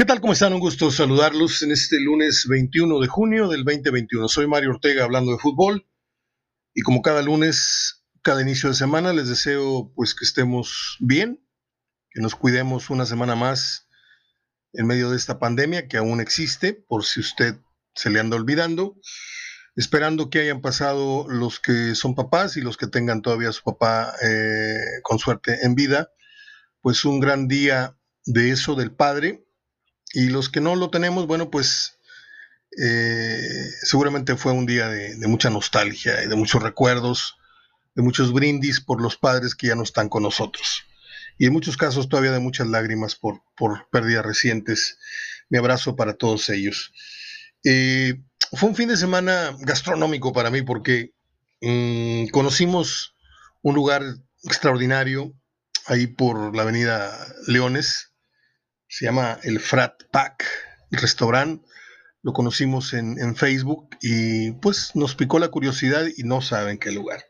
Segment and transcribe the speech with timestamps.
[0.00, 0.22] ¿Qué tal?
[0.22, 0.54] ¿Cómo están?
[0.54, 4.28] Un gusto saludarlos en este lunes 21 de junio del 2021.
[4.28, 5.86] Soy Mario Ortega hablando de fútbol
[6.72, 11.46] y como cada lunes, cada inicio de semana, les deseo pues que estemos bien,
[12.12, 13.88] que nos cuidemos una semana más
[14.72, 17.56] en medio de esta pandemia que aún existe, por si usted
[17.94, 18.96] se le anda olvidando,
[19.76, 24.14] esperando que hayan pasado los que son papás y los que tengan todavía su papá
[24.22, 26.10] eh, con suerte en vida,
[26.80, 29.44] pues un gran día de eso del padre
[30.12, 31.98] y los que no lo tenemos, bueno, pues
[32.78, 37.36] eh, seguramente fue un día de, mucha nostalgia y de muchos recuerdos,
[37.94, 40.84] de muchos brindis por los padres que ya no están con nosotros.
[41.38, 44.98] Y en muchos casos todavía de muchas lágrimas por, por pérdidas recientes.
[45.48, 46.92] Mi abrazo para todos ellos.
[47.64, 48.20] Eh,
[48.52, 51.14] fue un fin de semana gastronómico para mí porque
[51.60, 53.14] mm, conocimos
[53.62, 54.02] un lugar
[54.44, 55.34] extraordinario
[55.86, 57.12] ahí por la avenida
[57.46, 58.09] Leones,
[58.90, 60.44] se llama el Frat Pack,
[60.90, 61.64] restaurante.
[62.22, 67.24] Lo conocimos en, Facebook y pues nos picó la curiosidad y no saben qué lugar.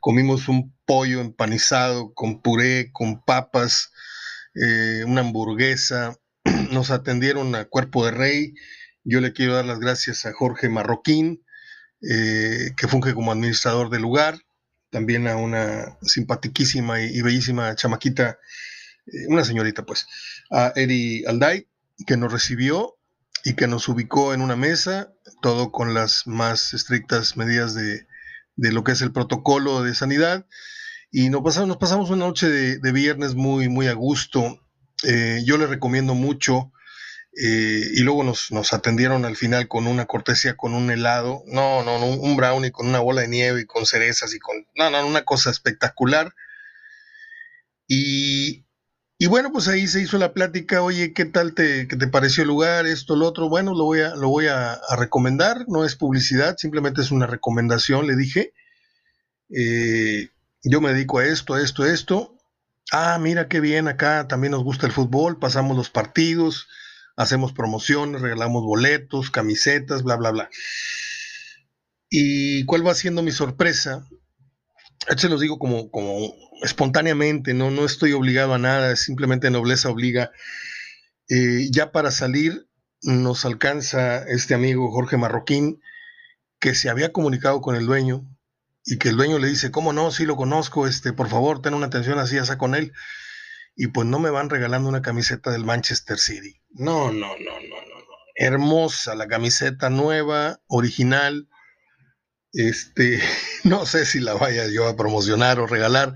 [0.00, 3.90] Comimos un pollo empanizado con puré, con papas,
[4.54, 6.16] eh, una hamburguesa.
[6.70, 8.54] Nos atendieron a cuerpo de rey.
[9.02, 11.44] Yo le quiero dar las gracias a Jorge Marroquín,
[12.08, 14.38] eh, que funge como administrador del lugar.
[14.90, 18.38] También a una simpatiquísima y bellísima chamaquita
[19.28, 20.06] una señorita pues,
[20.50, 21.66] a Eri Alday,
[22.06, 22.96] que nos recibió
[23.44, 28.06] y que nos ubicó en una mesa, todo con las más estrictas medidas de,
[28.56, 30.46] lo que es el protocolo de sanidad.
[31.10, 34.60] Y nos pasamos, nos pasamos una noche de, viernes muy, muy a gusto.
[35.04, 36.72] Eh, yo le recomiendo mucho.
[37.36, 41.42] Eh, y luego nos, nos, atendieron al final con una cortesía, con un helado.
[41.46, 44.66] No, no, no, un brownie con una bola de nieve y con cerezas y con.
[44.74, 46.34] No, no, una cosa espectacular.
[47.86, 48.63] Y
[49.18, 52.48] y bueno, pues ahí se hizo la plática, oye, ¿qué tal te, te pareció el
[52.48, 53.48] lugar, esto, lo otro?
[53.48, 58.06] Bueno, lo voy, a, lo voy a, recomendar, no es publicidad, simplemente es una recomendación,
[58.08, 58.52] le dije.
[59.50, 60.30] Eh,
[60.64, 62.36] yo me dedico a esto, a esto, a esto.
[62.90, 66.66] Ah, mira qué bien, acá también nos gusta el fútbol, pasamos los partidos,
[67.16, 70.50] hacemos promociones, regalamos boletos, camisetas, bla, bla, bla.
[72.10, 74.06] ¿Y cuál va siendo mi sorpresa?
[75.16, 77.70] Se los digo como, como espontáneamente, ¿no?
[77.70, 80.30] no estoy obligado a nada, simplemente nobleza obliga.
[81.28, 82.68] Eh, ya para salir
[83.02, 85.80] nos alcanza este amigo Jorge Marroquín,
[86.58, 88.26] que se había comunicado con el dueño
[88.84, 90.10] y que el dueño le dice, ¿cómo no?
[90.10, 92.92] Sí lo conozco, este, por favor, ten una atención así, esa con él.
[93.76, 96.60] Y pues no me van regalando una camiseta del Manchester City.
[96.70, 98.14] No, no, no, no, no, no.
[98.36, 101.48] Hermosa la camiseta nueva, original,
[102.54, 103.20] este,
[103.64, 106.14] no sé si la vaya yo a promocionar o regalar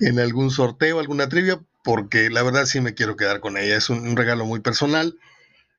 [0.00, 3.76] en algún sorteo, alguna trivia, porque la verdad sí me quiero quedar con ella.
[3.76, 5.18] Es un, regalo muy personal.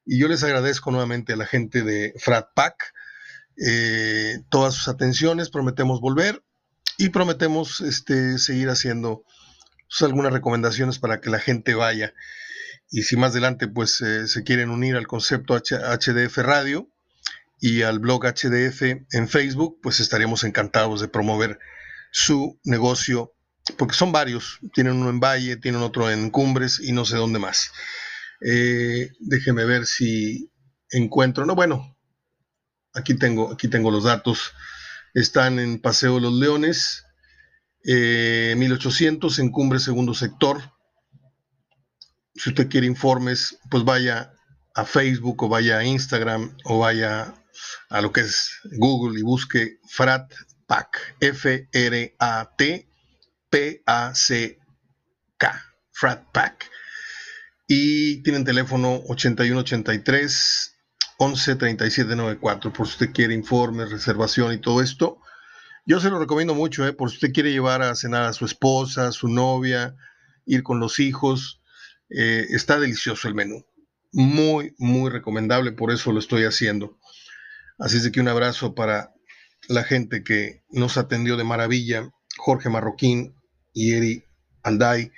[0.05, 2.93] Y yo les agradezco nuevamente a la gente de Frat Pack
[3.57, 5.49] eh, todas sus atenciones.
[5.49, 6.43] Prometemos volver
[6.97, 9.23] y prometemos este, seguir haciendo
[9.89, 12.13] pues, algunas recomendaciones para que la gente vaya.
[12.89, 16.89] Y si más adelante pues eh, se quieren unir al concepto HDF Radio,
[17.59, 18.81] y al blog HDF
[19.11, 21.59] en Facebook, pues estaríamos encantados de promover
[22.11, 23.33] su negocio,
[23.77, 27.39] porque son varios, tienen uno en Valle, tienen otro en Cumbres y no sé dónde
[27.39, 27.71] más.
[28.41, 30.51] Eh, déjeme ver si
[30.91, 31.97] encuentro, no, bueno,
[32.93, 34.53] aquí tengo, aquí tengo los datos,
[35.13, 37.03] están en Paseo Los Leones,
[37.83, 40.61] 1800 eh, en Cumbres segundo sector.
[42.35, 44.33] Si usted quiere informes, pues vaya
[44.75, 47.33] a Facebook o vaya a Instagram o vaya
[47.89, 50.33] a lo que es Google y busque Frat
[50.67, 52.15] Pack, F-R-A-T-P-A-C-K,
[55.91, 56.69] Frat Pack.
[57.67, 60.73] Y tienen teléfono 8183
[61.19, 65.19] 113794 por si usted quiere informes, reservación y todo esto.
[65.85, 66.93] Yo se lo recomiendo mucho, ¿eh?
[66.93, 69.95] por si usted quiere llevar a cenar a su esposa, su novia,
[70.45, 71.61] ir con los hijos.
[72.09, 73.65] Eh, está delicioso el menú.
[74.11, 76.97] Muy, muy recomendable, por eso lo estoy haciendo.
[77.79, 79.13] Así es de que un abrazo para
[79.67, 83.35] la gente que nos atendió de maravilla, Jorge Marroquín
[83.73, 84.23] y Eri
[84.63, 85.11] Alday,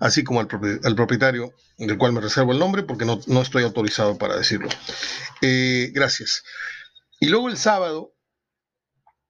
[0.00, 4.36] así como al, propietario, del cual me reservo el nombre porque no, estoy autorizado para
[4.36, 4.68] decirlo.
[5.42, 6.44] Eh, gracias.
[7.20, 8.14] Y luego el sábado,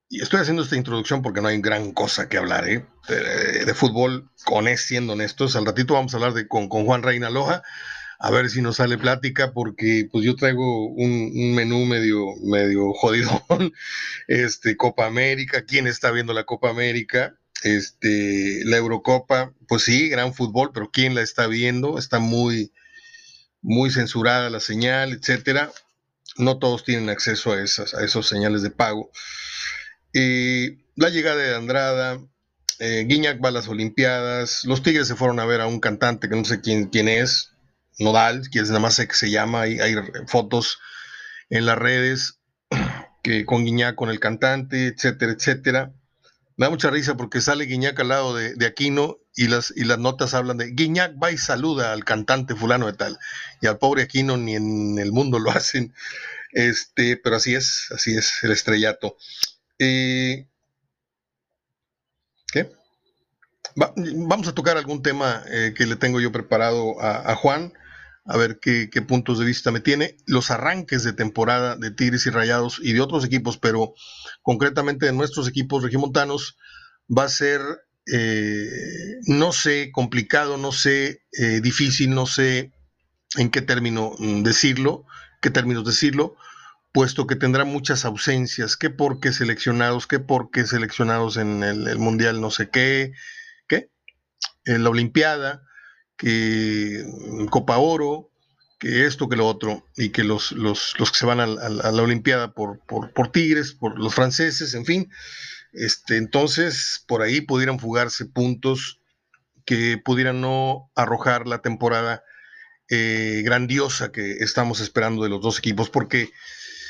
[0.08, 2.86] y estoy haciendo esta introducción porque no hay gran cosa que hablar ¿eh?
[3.08, 5.56] de, fútbol, con es siendo honestos.
[5.56, 7.62] Al ratito vamos a hablar de, con, con Juan Reina Loja
[8.18, 13.72] a ver si nos sale plática, porque pues yo traigo un, menú medio, medio jodidón,
[14.28, 17.38] este, Copa América, ¿quién está viendo la Copa América?
[17.62, 21.98] Este, la Eurocopa, pues sí, gran fútbol, pero ¿quién la está viendo?
[21.98, 22.72] Está muy,
[23.62, 25.72] muy censurada la señal, etcétera.
[26.36, 29.10] No todos tienen acceso a esas a esos señales de pago.
[30.12, 32.18] la llegada de Andrada,
[32.78, 36.28] eh, Guiñac va a las Olimpiadas, los Tigres se fueron a ver a un cantante
[36.28, 37.52] que no sé quién, quién es,
[37.98, 39.94] Nodal, que es nada más que se llama, hay, hay
[40.26, 40.78] fotos
[41.50, 42.38] en las redes
[43.22, 45.92] que con Guiñac, con el cantante, etcétera, etcétera.
[46.56, 49.84] Me da mucha risa porque sale Guiñac al lado de, de, Aquino y las, y
[49.84, 53.18] las notas hablan de Guiñac va y saluda al cantante fulano de tal.
[53.60, 55.94] Y al pobre Aquino ni en el mundo lo hacen.
[56.52, 59.16] Este, pero así es, así es el estrellato.
[59.78, 60.46] Eh,
[62.50, 62.70] ¿Qué?
[63.74, 67.74] vamos a tocar algún tema eh, que le tengo yo preparado a, Juan,
[68.26, 70.16] a ver qué, puntos de vista me tiene.
[70.26, 73.94] Los arranques de temporada de Tigres y Rayados y de otros equipos, pero
[74.42, 76.56] concretamente de nuestros equipos regimontanos,
[77.06, 77.60] va a ser,
[78.12, 78.68] eh,
[79.26, 82.72] no sé, complicado, no sé, eh, difícil, no sé
[83.36, 85.04] en qué término mm, decirlo,
[85.40, 86.36] qué términos decirlo,
[86.92, 92.50] puesto que tendrá muchas ausencias, que porque seleccionados, que porque seleccionados en el, Mundial no
[92.50, 93.12] sé qué,
[93.68, 93.90] qué,
[94.64, 95.62] en la Olimpiada,
[96.16, 97.04] que
[97.50, 98.30] Copa Oro,
[98.78, 102.52] que esto, que lo otro, y que los, los, que se van a, la Olimpiada
[102.52, 105.10] por, por, Tigres, por los franceses, en fin,
[105.72, 109.00] este, entonces por ahí pudieran fugarse puntos
[109.64, 112.22] que pudieran no arrojar la temporada
[112.88, 116.30] eh, grandiosa que estamos esperando de los dos equipos, porque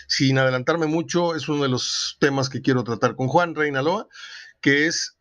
[0.08, 4.08] sin adelantarme mucho, es uno de los temas que quiero tratar con Juan Reinaloa,
[4.60, 5.16] que es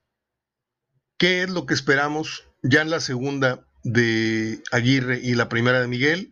[1.17, 5.87] qué es lo que esperamos ya en la segunda de Aguirre y la primera de
[5.87, 6.31] Miguel,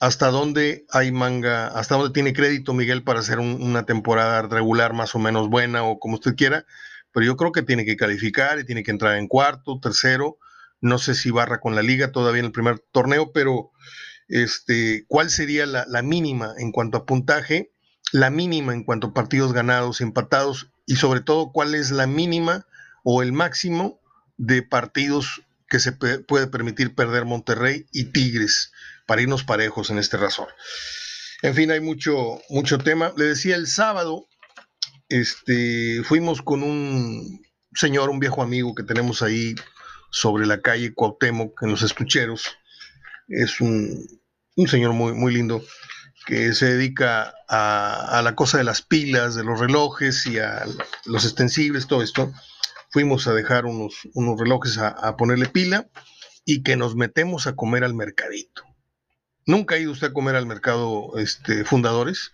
[0.00, 5.14] hasta dónde hay manga, hasta dónde tiene crédito Miguel para hacer una temporada regular más
[5.14, 6.66] o menos buena o como usted quiera,
[7.12, 10.38] pero yo creo que tiene que calificar y tiene que entrar en cuarto, tercero,
[10.80, 13.70] no sé si barra con la liga todavía en el primer torneo, pero
[14.26, 17.70] este, cuál sería la, mínima en cuanto a puntaje,
[18.10, 22.66] la mínima en cuanto a partidos ganados, empatados y sobre todo cuál es la mínima
[23.04, 24.00] o el máximo
[24.36, 28.72] de partidos que se puede permitir perder Monterrey y Tigres
[29.06, 30.48] para irnos parejos en este razón.
[31.40, 33.14] En fin, hay mucho, mucho tema.
[33.16, 34.28] Le decía el sábado,
[35.08, 37.40] este, fuimos con un
[37.72, 39.54] señor, un viejo amigo que tenemos ahí
[40.10, 42.54] sobre la calle Cuauhtémoc en los estucheros.
[43.28, 44.06] Es un,
[44.56, 45.64] un señor muy, muy lindo
[46.26, 50.66] que se dedica a, la cosa de las pilas, de los relojes y a
[51.06, 52.30] los extensibles, todo esto.
[52.92, 55.88] Fuimos a dejar unos, unos relojes a, ponerle pila
[56.44, 58.62] y que nos metemos a comer al mercadito.
[59.46, 62.32] ¿Nunca ha ido usted a comer al mercado este, fundadores?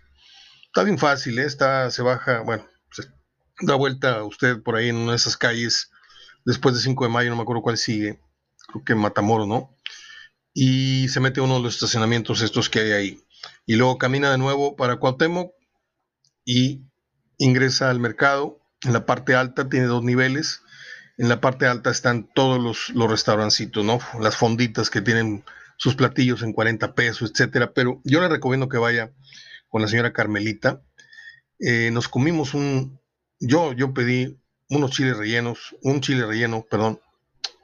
[0.67, 1.47] Está bien fácil, ¿eh?
[1.47, 2.67] Está, se baja, bueno,
[3.63, 5.91] da vuelta usted por ahí en una de esas calles
[6.45, 8.21] después de 5 de mayo, no me acuerdo cuál sigue,
[8.69, 9.79] creo que Matamoro, ¿no?
[10.61, 13.21] y se mete uno de los estacionamientos estos que hay ahí.
[13.65, 15.53] Y luego camina de nuevo para Cuauhtémoc
[16.45, 16.83] y
[17.39, 18.59] ingresa al mercado.
[18.85, 20.63] En la parte alta tiene dos niveles.
[21.17, 23.99] En la parte alta están todos los, los restaurancitos, ¿no?
[24.21, 25.45] Las fonditas que tienen
[25.77, 27.73] sus platillos en 40 pesos, etcétera.
[27.73, 29.13] Pero yo le recomiendo que vaya
[29.69, 30.83] con la señora Carmelita.
[31.59, 33.01] Eh, nos comimos un.
[33.41, 34.39] Yo, yo pedí
[34.69, 37.01] unos chiles rellenos, un chile relleno, perdón,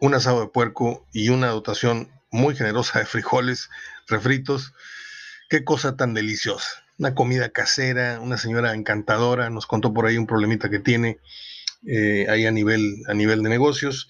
[0.00, 3.70] un asado de puerco y una dotación muy generosa de frijoles
[4.08, 4.72] refritos.
[5.48, 6.83] Qué cosa tan deliciosa.
[6.98, 11.18] Una comida casera, una señora encantadora, nos contó por ahí un problemita que tiene
[11.86, 14.08] eh, ahí a nivel, a nivel de negocios.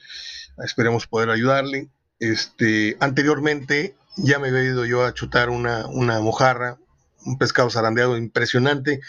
[0.65, 1.89] Esperemos poder ayudarle.
[2.19, 6.79] Este, anteriormente ya me había ido yo a chutar una, una mojarra,
[7.25, 9.01] un pescado zarandeado impresionante.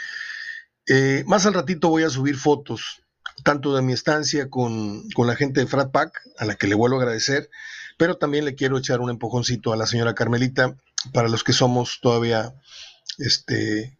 [0.87, 3.01] Eh, más al ratito voy a subir fotos,
[3.43, 6.75] tanto de mi estancia con, con la gente de Frat Pack, a la que le
[6.75, 7.49] vuelvo a agradecer,
[7.97, 10.75] pero también le quiero echar un empujoncito a la señora Carmelita,
[11.13, 12.53] para los que somos todavía,
[13.19, 13.97] este,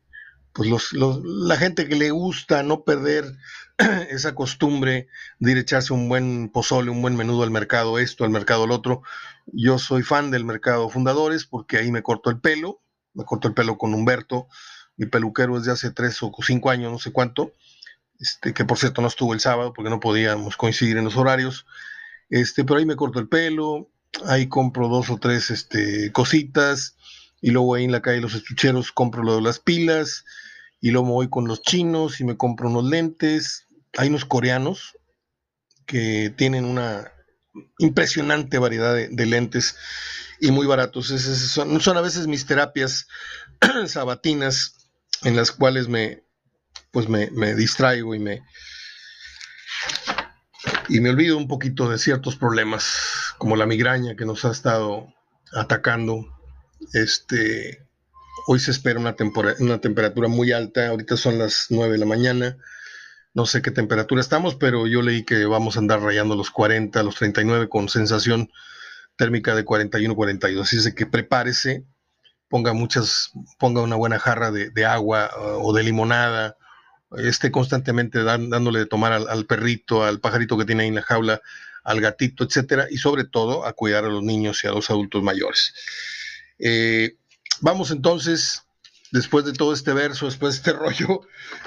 [0.54, 3.26] pues los, la gente que le gusta no perder
[4.10, 5.08] esa costumbre
[5.40, 8.66] de ir a echarse un buen pozole, un buen menudo al mercado esto, al mercado
[8.66, 9.04] el otro.
[9.48, 12.82] Yo soy fan del mercado fundadores porque ahí me corto el pelo,
[13.14, 14.48] me corto el pelo con Humberto,
[14.98, 17.52] mi peluquero es de hace tres o cinco años, no sé cuánto,
[18.20, 21.66] este, que por cierto no estuvo el sábado porque no podíamos coincidir en los horarios.
[22.30, 23.90] Este, pero ahí me corto el pelo,
[24.26, 26.96] ahí compro dos o tres este, cositas,
[27.42, 30.26] y luego ahí en la calle Los Estucheros compro lo de las pilas,
[30.82, 33.68] y luego voy con los chinos y me compro unos lentes.
[33.98, 34.98] Hay unos coreanos
[35.88, 37.12] que tienen una
[37.80, 39.78] impresionante variedad de, lentes
[40.40, 41.08] y muy baratos.
[41.08, 43.08] son, son, a veces mis terapias
[43.88, 44.76] sabatinas
[45.24, 46.24] en las cuales me,
[46.92, 48.44] pues me, me distraigo y me,
[50.90, 55.08] y me olvido un poquito de ciertos problemas, como la migraña que nos ha estado
[55.54, 56.35] atacando
[56.94, 57.86] Este,
[58.48, 59.16] hoy se espera una,
[59.60, 62.58] una temperatura muy alta, ahorita son las 9 de la mañana,
[63.34, 67.04] no sé qué temperatura estamos, pero yo leí que vamos a andar rayando los 40,
[67.04, 68.50] los 39 con sensación
[69.18, 70.68] térmica de 41, 42.
[70.68, 71.86] Así es que prepárese,
[72.48, 76.56] ponga muchas, ponga una buena jarra de, agua uh, o de limonada,
[77.18, 81.42] esté constantemente dándole de tomar al, perrito, al pajarito que tiene ahí en la jaula,
[81.84, 85.22] al gatito, etcétera, y sobre todo a cuidar a los niños y a los adultos
[85.24, 85.74] mayores.
[86.60, 87.18] Eh,
[87.62, 88.66] vamos entonces
[89.16, 91.22] después de todo este verso, después de este rollo,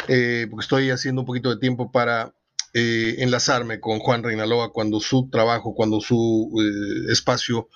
[0.07, 2.35] eh, porque estoy haciendo un poquito de tiempo para
[2.75, 7.68] eh, enlazarme con Juan Reinaloa cuando su trabajo, cuando su eh, espacio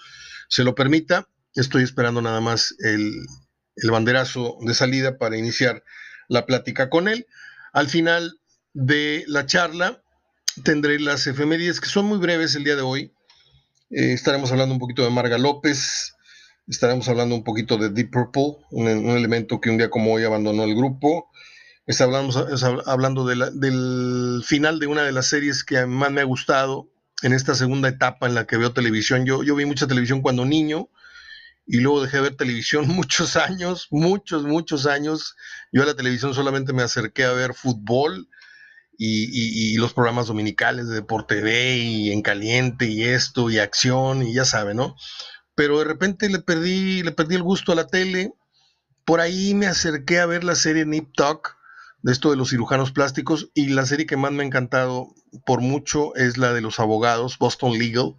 [0.49, 1.29] se lo permita.
[1.55, 3.13] Estoy esperando nada más el,
[3.91, 5.83] banderazo de salida para iniciar
[6.29, 7.27] la plática con él.
[7.73, 8.39] Al final
[8.75, 10.03] de la charla
[10.65, 13.13] tendré las efemérides que son muy breves el día de hoy.
[13.91, 16.15] estaremos hablando un poquito de Marga López,
[16.67, 20.65] Estaremos hablando un poquito de Deep Purple, un, elemento que un día como hoy abandonó
[20.65, 21.31] el grupo.
[21.87, 22.37] Estaremos
[22.87, 26.89] hablando del final de una de las series que más me ha gustado
[27.23, 29.27] en esta segunda etapa en la que veo televisión.
[29.27, 30.89] Yo, yo vi mucha televisión cuando niño
[31.67, 35.37] y luego dejé de ver televisión muchos años, muchos, muchos años.
[35.73, 38.29] Yo a la televisión solamente me acerqué a ver fútbol
[38.99, 44.23] y, y, los programas dominicales de Deporte TV y En Caliente y esto y Acción
[44.23, 44.95] y ya saben, ¿no?
[45.55, 48.33] Pero de repente le perdí, le perdí el gusto a la tele.
[49.05, 51.57] Por ahí me acerqué a ver la serie Nip Talk,
[52.03, 55.09] de esto de los cirujanos plásticos, y la serie que más me ha encantado
[55.45, 58.17] por mucho es la de los abogados, Boston Legal.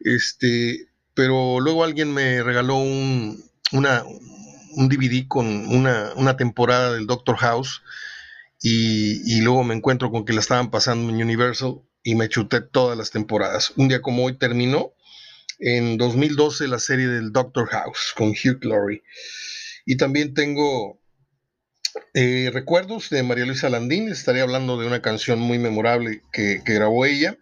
[0.00, 3.42] Este, pero luego alguien me regaló un,
[3.72, 7.82] una, un DVD con una, una, temporada del Doctor House,
[8.62, 12.60] y, y luego me encuentro con que la estaban pasando en Universal y me chuté
[12.60, 13.72] todas las temporadas.
[13.76, 14.92] Un día como hoy terminó
[15.58, 19.02] en 2012 la serie del Doctor House con Hugh Laurie.
[19.86, 21.00] Y también tengo
[22.14, 24.08] eh, recuerdos de María Luisa Landín.
[24.08, 27.36] Estaré hablando de una canción muy memorable que, grabó ella.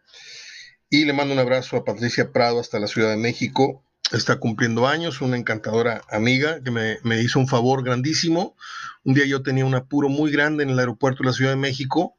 [0.90, 3.84] Y le mando un abrazo a Patricia Prado hasta la Ciudad de México.
[4.12, 8.56] Está cumpliendo años, una encantadora amiga que me, me hizo un favor grandísimo.
[9.04, 11.56] Un día yo tenía un apuro muy grande en el aeropuerto de la Ciudad de
[11.56, 12.18] México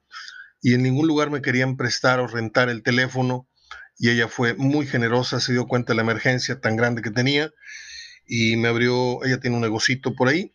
[0.64, 3.48] y en ningún lugar me querían prestar o rentar el teléfono
[3.98, 7.52] y ella fue muy generosa, se dio cuenta de la emergencia tan grande que tenía
[8.28, 10.54] y me abrió, ella tiene un negocito por ahí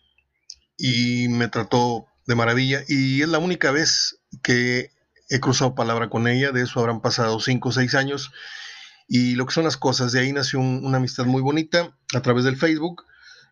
[0.77, 4.91] y me trató de maravilla y es la única vez que
[5.31, 8.33] he cruzado palabra con ella, de eso habrán pasado cinco o seis años
[9.09, 12.45] y lo que son las cosas, de ahí nació una amistad muy bonita a través
[12.45, 13.05] del Facebook.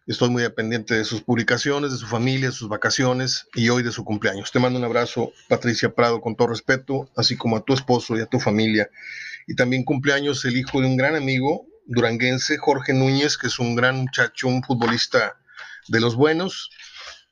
[0.06, 3.90] Estoy muy pendiente de sus publicaciones, de su familia, de sus vacaciones y hoy de
[3.90, 4.52] su cumpleaños.
[4.52, 8.20] Te mando un abrazo, Patricia Prado, con todo respeto, así como a tu esposo y
[8.20, 8.88] a tu familia
[9.46, 13.76] y también cumpleaños el hijo de un gran amigo duranguense, Jorge Núñez, que es un
[13.76, 15.36] gran muchacho, un futbolista
[15.88, 16.70] de los buenos.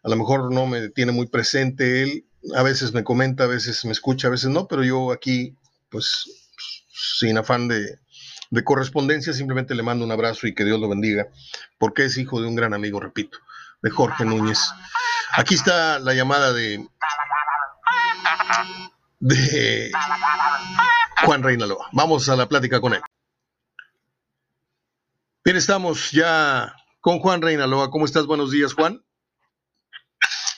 [0.02, 3.84] A lo mejor no me tiene muy presente él, a veces me comenta, a veces
[3.84, 5.56] me escucha, a veces no, pero yo aquí,
[5.90, 6.28] pues,
[6.92, 7.98] sin afán de,
[8.50, 11.28] de correspondencia, simplemente le mando un abrazo y que Dios lo bendiga,
[11.78, 13.38] porque es hijo de un gran amigo, repito,
[13.82, 14.60] de Jorge Núñez.
[15.36, 16.86] Aquí está la llamada de
[19.20, 19.90] de
[21.24, 21.88] Juan Reinaloa.
[21.92, 23.02] Vamos a la plática con él.
[25.44, 27.90] Bien, estamos ya con Juan Reinaloa.
[27.90, 28.26] ¿Cómo estás?
[28.26, 29.04] Buenos días, Juan.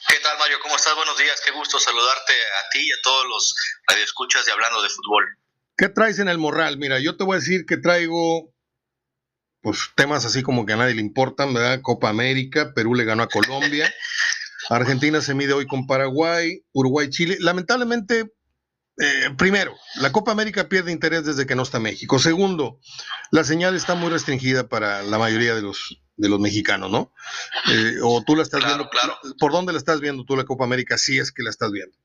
[0.09, 0.59] ¿Qué tal, Mario?
[0.63, 0.95] ¿Cómo estás?
[0.95, 1.41] Buenos días.
[1.45, 3.55] Qué gusto saludarte a ti y a todos los
[3.89, 5.25] radioescuchas de Hablando de Fútbol.
[5.77, 6.79] ¿Qué traes en el morral?
[6.79, 8.53] Mira, yo te voy a decir que traigo
[9.61, 11.81] pues temas así como que a nadie le importan, ¿verdad?
[11.83, 13.93] Copa América, Perú le ganó a Colombia,
[14.71, 17.37] Argentina se mide hoy con Paraguay, Uruguay, Chile.
[17.41, 18.33] Lamentablemente,
[18.99, 22.19] eh, primero, la Copa América pierde interés desde que no está México.
[22.19, 22.81] Segundo,
[23.31, 27.13] la señal está muy restringida para la mayoría de los, de los mexicanos, ¿no?
[27.71, 28.89] Eh, o tú la estás viendo.
[28.89, 29.19] Claro.
[29.39, 30.97] ¿Por dónde la estás viendo tú la Copa América?
[30.97, 31.97] Si es que la estás viendo.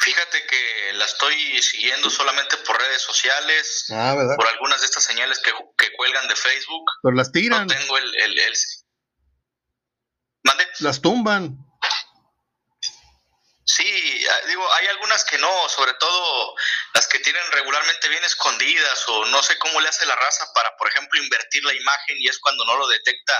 [0.00, 5.40] Fíjate que la estoy siguiendo solamente por redes sociales, ah, por algunas de estas señales
[5.40, 5.50] que,
[5.96, 6.84] cuelgan de Facebook.
[7.02, 7.66] Pero las tiran.
[7.66, 8.14] No tengo el...
[8.14, 8.54] el, el...
[10.44, 10.64] ¿Mande?
[10.78, 11.67] Las tumban.
[13.68, 16.54] Sí, ah, digo, hay algunas que no, sobre todo
[16.94, 20.74] las que tienen regularmente bien escondidas o no sé cómo le hace la raza para,
[20.78, 23.34] por ejemplo, invertir la imagen y es cuando no lo detecta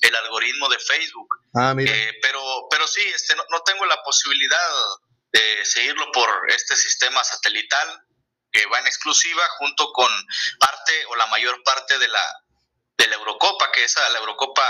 [0.00, 1.28] el algoritmo de Facebook.
[1.54, 1.92] Ah, mira.
[1.92, 4.66] Eh, pero, pero sí, este, no, no tengo la posibilidad
[5.32, 8.02] de seguirlo por este sistema satelital
[8.50, 10.10] que va en exclusiva junto con
[10.58, 12.45] parte o la mayor parte de la
[12.98, 14.62] de la Eurocopa, que esa, la Eurocopa,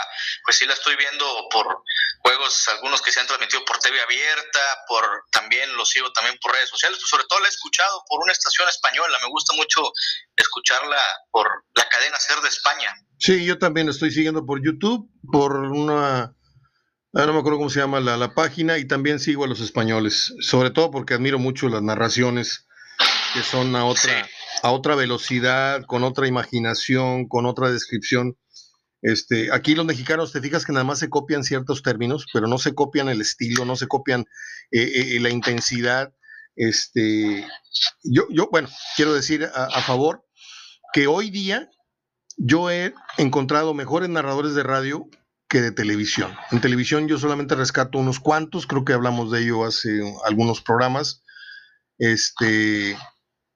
[0.45, 1.83] pues sí la estoy viendo por
[2.21, 6.53] juegos, algunos que se han transmitido por TV abierta, por también lo sigo también por
[6.53, 9.93] redes sociales, pues sobre todo la he escuchado por una estación española, me gusta mucho
[10.37, 10.99] escucharla
[11.31, 12.95] por la cadena Ser de España.
[13.19, 16.33] Sí, yo también estoy siguiendo por YouTube, por una, ah,
[17.13, 20.35] no me acuerdo cómo se llama la, la página, y también sigo a los españoles,
[20.41, 22.67] sobre todo porque admiro mucho las narraciones
[23.35, 24.29] que son a otra,
[24.63, 28.37] a otra velocidad, con otra imaginación, con otra descripción.
[29.03, 32.59] Este, aquí los mexicanos, te fijas que nada más se copian ciertos términos, pero no
[32.59, 34.25] se copian el estilo, no se copian
[34.71, 36.13] eh, eh, la intensidad.
[36.57, 37.47] Este,
[38.03, 40.25] yo, yo, bueno, quiero decir a, a, favor
[40.93, 41.69] que hoy día
[42.39, 45.09] yo he encontrado mejores narradores de radio
[45.49, 46.35] que de televisión.
[46.51, 51.23] En televisión yo solamente rescato unos cuantos, creo que hablamos de ello hace algunos programas.
[51.99, 52.97] Este,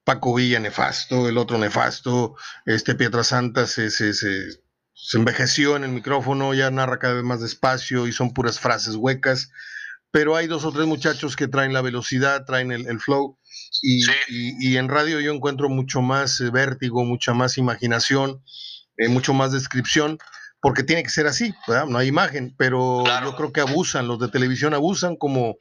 [0.03, 4.51] Paco Villa nefasto, el otro nefasto, este Pietrasanta se, se, se,
[4.93, 8.95] se, envejeció en el micrófono, ya narra cada vez más despacio y son puras frases
[8.95, 9.51] huecas,
[10.09, 13.37] pero hay dos o tres muchachos que traen la velocidad, traen el, el flow
[13.81, 14.11] y, sí.
[14.27, 18.43] y, y, en radio yo encuentro mucho más eh, vértigo, mucha más imaginación,
[18.97, 20.17] eh, mucho más descripción,
[20.61, 21.85] porque tiene que ser así, ¿verdad?
[21.85, 23.31] no hay imagen, pero claro.
[23.31, 25.57] yo creo que abusan, los de televisión abusan como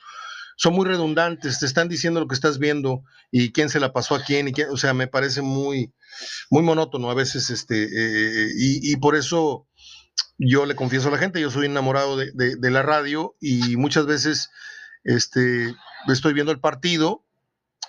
[0.61, 4.15] son muy redundantes, te están diciendo lo que estás viendo y quién se la pasó
[4.15, 5.95] a quién, y quién, o sea, me parece muy,
[6.51, 9.67] muy monótono a veces, este, eh, y, y, por eso
[10.37, 13.79] yo le confieso a la gente, yo soy enamorado de, de, de, la radio y
[13.79, 14.51] muchas veces
[15.03, 15.75] este,
[16.09, 17.25] estoy viendo el partido,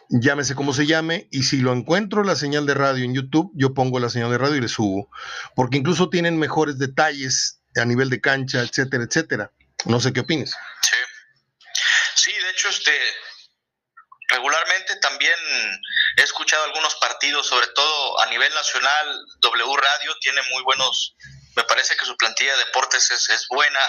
[0.08, 3.74] llámese como se llame, y si lo encuentro la señal de radio en YouTube, yo
[3.74, 5.10] pongo la señal de radio y le subo,
[5.58, 9.52] porque incluso tienen mejores detalles a nivel de cancha, etcétera, etcétera.
[9.86, 10.52] No sé qué opinas.
[10.84, 11.01] Sí.
[12.52, 12.92] Hecho, este,
[14.28, 15.40] regularmente también
[16.18, 21.16] he escuchado algunos partidos, sobre todo a nivel nacional, W Radio tiene muy buenos,
[21.56, 23.80] me parece que su plantilla de deportes es, es buena,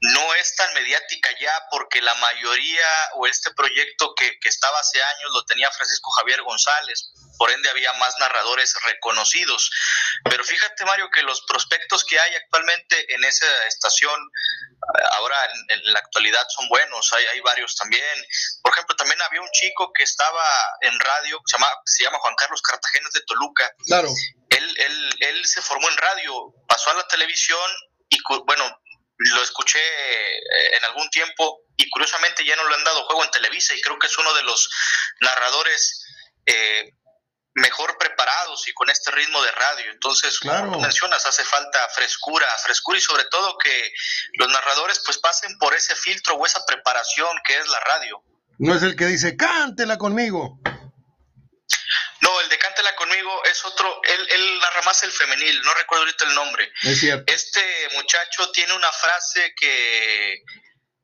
[0.00, 5.02] no es tan mediática ya porque la mayoría o este proyecto que, que estaba hace
[5.02, 9.70] años lo tenía Francisco Javier González, por ende había más narradores reconocidos.
[10.24, 14.18] Pero fíjate, Mario, que los prospectos que hay actualmente en esa estación,
[15.12, 15.36] ahora
[15.68, 18.26] en, la actualidad son buenos, hay, hay, varios también.
[18.62, 20.44] Por ejemplo, también había un chico que estaba
[20.80, 23.74] en radio, se llama, se llama Juan Carlos Cartagenes de Toluca.
[23.86, 24.08] Claro.
[24.76, 27.70] Él, se formó en radio, pasó a la televisión
[28.08, 28.80] y, bueno,
[29.18, 29.78] lo escuché
[30.76, 33.98] en algún tiempo y curiosamente ya no le han dado juego en Televisa y creo
[33.98, 34.68] que es uno de los
[35.20, 36.04] narradores
[36.46, 36.90] eh,
[37.54, 39.90] mejor preparados y con este ritmo de radio.
[39.90, 40.66] Entonces, claro.
[40.70, 43.92] como mencionas, hace falta frescura, frescura y sobre todo que
[44.34, 48.22] los narradores pues pasen por ese filtro o esa preparación que es la radio.
[48.58, 50.60] No es el que dice, cántela conmigo.
[52.20, 56.04] No, el de Cántela conmigo es otro, él, él narra más el femenil, no recuerdo
[56.04, 56.70] ahorita el nombre.
[56.82, 57.32] Es cierto.
[57.32, 57.62] Este
[57.94, 60.42] muchacho tiene una frase que,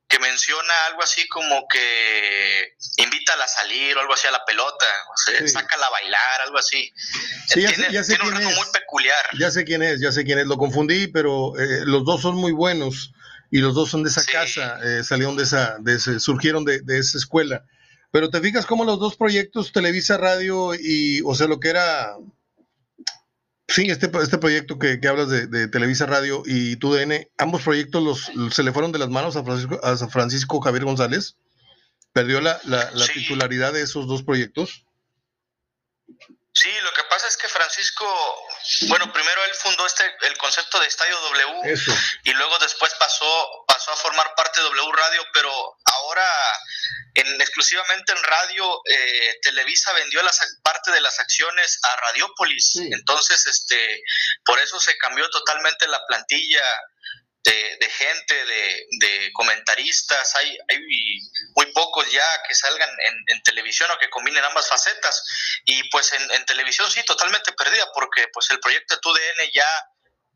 [0.07, 4.87] que menciona algo así como que invítala a salir o algo así a la pelota,
[5.13, 5.49] o sea, sí.
[5.49, 6.93] sácala a bailar, algo así.
[7.49, 8.57] Sí, ya tiene, sé, ya sé tiene un es.
[8.57, 9.25] muy peculiar.
[9.39, 12.37] Ya sé quién es, ya sé quién es, lo confundí, pero eh, los dos son
[12.37, 13.13] muy buenos
[13.51, 14.31] y los dos son de esa sí.
[14.31, 17.65] casa, eh, salieron de esa, de ese, surgieron de, de esa escuela.
[18.13, 22.15] Pero te fijas cómo los dos proyectos, Televisa Radio y, o sea, lo que era,
[23.73, 28.03] sí, este, este proyecto que, que hablas de, de, Televisa Radio y TUDN, ambos proyectos
[28.03, 31.37] los, se le fueron de las manos a Francisco, a Francisco Javier González.
[32.13, 33.15] Perdió la, la, la sí.
[33.15, 34.85] titularidad de esos dos proyectos.
[36.55, 38.05] Sí, lo que pasa es que Francisco,
[38.89, 41.93] bueno, primero él fundó este el concepto de Estadio W Eso.
[42.25, 45.51] y luego después pasó pasó a formar parte de W Radio, pero
[45.85, 46.29] ahora
[47.15, 52.91] en exclusivamente en radio eh, Televisa vendió las parte de las acciones a Radiopolis, sí.
[52.93, 54.03] entonces este
[54.45, 56.63] por eso se cambió totalmente la plantilla
[57.45, 60.79] de, de gente, de, de, comentaristas, hay, hay
[61.57, 65.25] muy pocos ya que salgan en, en, televisión o que combinen ambas facetas.
[65.65, 69.67] Y pues en, en, televisión sí, totalmente perdida, porque pues el proyecto de TUDN ya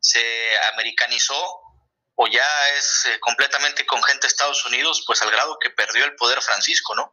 [0.01, 1.66] se americanizó
[2.17, 2.47] o ya
[2.79, 6.41] es eh, completamente con gente de Estados Unidos, pues al grado que perdió el poder
[6.41, 7.13] Francisco, ¿no?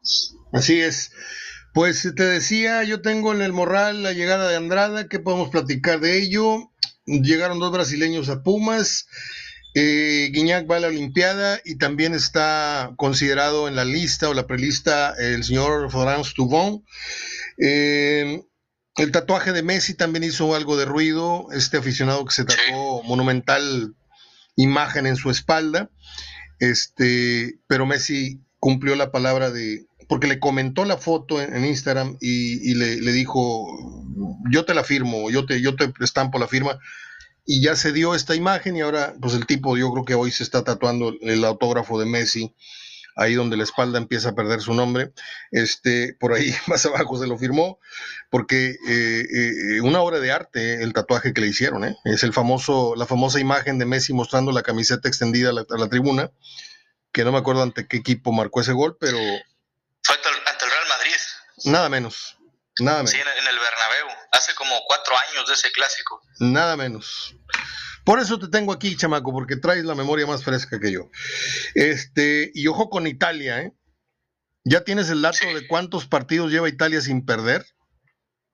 [0.51, 1.11] Así es.
[1.73, 5.99] Pues te decía, yo tengo en el Morral la llegada de Andrada, que podemos platicar
[5.99, 6.71] de ello?
[7.05, 9.07] Llegaron dos brasileños a Pumas.
[9.75, 14.45] Eh, Guiñac va a la Olimpiada y también está considerado en la lista o la
[14.45, 16.85] prelista el señor Florence Tubón.
[17.57, 18.43] Eh,
[18.95, 21.47] el tatuaje de Messi también hizo algo de ruido.
[21.51, 23.07] Este aficionado que se tatuó sí.
[23.07, 23.95] monumental
[24.55, 25.89] imagen en su espalda.
[26.59, 29.85] Este, pero Messi cumplió la palabra de.
[30.07, 33.65] Porque le comentó la foto en, Instagram y, y le, le, dijo:
[34.51, 36.79] Yo te la firmo, yo te, yo te estampo la firma
[37.45, 40.31] y ya se dio esta imagen y ahora pues el tipo yo creo que hoy
[40.31, 42.55] se está tatuando el autógrafo de Messi
[43.15, 45.11] ahí donde la espalda empieza a perder su nombre,
[45.51, 47.79] este, por ahí más abajo se lo firmó,
[48.29, 51.95] porque eh, eh, una obra de arte el tatuaje que le hicieron, ¿eh?
[52.05, 56.31] es el famoso, la famosa imagen de Messi mostrando la camiseta extendida a la, tribuna,
[57.11, 59.17] que no me acuerdo ante qué equipo marcó ese gol, pero...
[59.17, 61.15] Fue ante el Real Madrid.
[61.65, 62.37] Nada menos.
[62.79, 63.11] Nada menos.
[63.11, 66.21] Sí, en el Bernabéu, hace como cuatro años de ese clásico.
[66.39, 67.35] Nada menos.
[68.03, 71.09] Por eso te tengo aquí, chamaco, porque traes la memoria más fresca que yo.
[71.75, 73.73] Este, y ojo con Italia, ¿eh?
[74.65, 77.65] ¿Ya tienes el dato de cuántos partidos lleva Italia sin perder?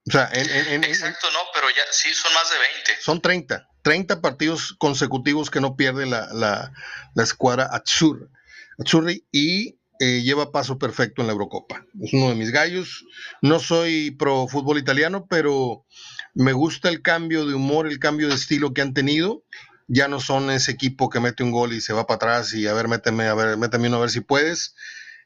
[0.08, 3.02] O sea, en, Exacto, no, pero ya sí son más de 20.
[3.02, 3.68] Son 30.
[3.84, 6.74] 30 partidos consecutivos que no pierde la, la,
[7.14, 9.24] la escuadra Azzurri.
[9.32, 11.86] y eh, lleva paso perfecto en la Eurocopa.
[12.02, 13.06] Es uno de mis gallos.
[13.42, 15.86] No soy pro fútbol italiano, pero
[16.34, 19.44] me gusta el cambio de humor, el cambio de estilo que han tenido.
[19.88, 22.68] Ya no son ese equipo que mete un gol y se va para atrás y
[22.68, 24.76] a ver, méteme, a ver, méteme uno a ver si puedes.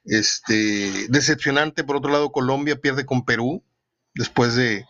[0.05, 3.63] Este, decepcionante, por otro lado, Colombia pierde con Perú
[4.15, 4.85] después de,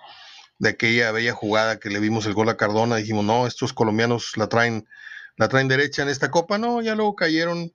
[0.65, 2.95] aquella bella jugada que le vimos el gol a Cardona.
[2.97, 4.87] Dijimos, no, estos colombianos la traen,
[5.37, 6.57] la traen derecha en esta copa.
[6.57, 7.73] No, ya luego cayeron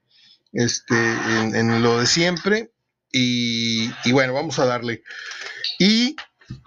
[0.53, 2.73] este, en, lo de siempre.
[3.13, 5.03] Y, y, bueno, vamos a darle.
[5.79, 6.17] Y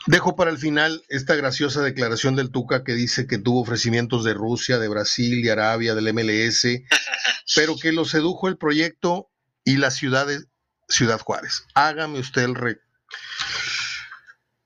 [0.07, 4.33] Dejo para el final esta graciosa declaración del Tuca que dice que tuvo ofrecimientos de
[4.33, 6.65] Rusia, de Brasil, de Arabia, del MLS,
[7.55, 9.29] pero que lo sedujo el proyecto
[9.63, 10.43] y la ciudad de
[10.87, 11.65] Ciudad Juárez.
[11.73, 12.79] Hágame usted el re.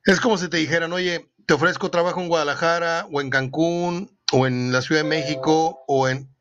[0.06, 4.48] Es como si te dijeran, oye, te ofrezco trabajo en Guadalajara o en Cancún o
[4.48, 6.35] en la Ciudad de México o en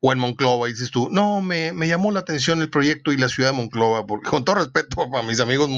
[0.00, 3.50] o en Monclova, dices tú, no, me, llamó la atención el proyecto y la ciudad
[3.50, 5.68] de Monclova, porque con todo respeto a mis amigos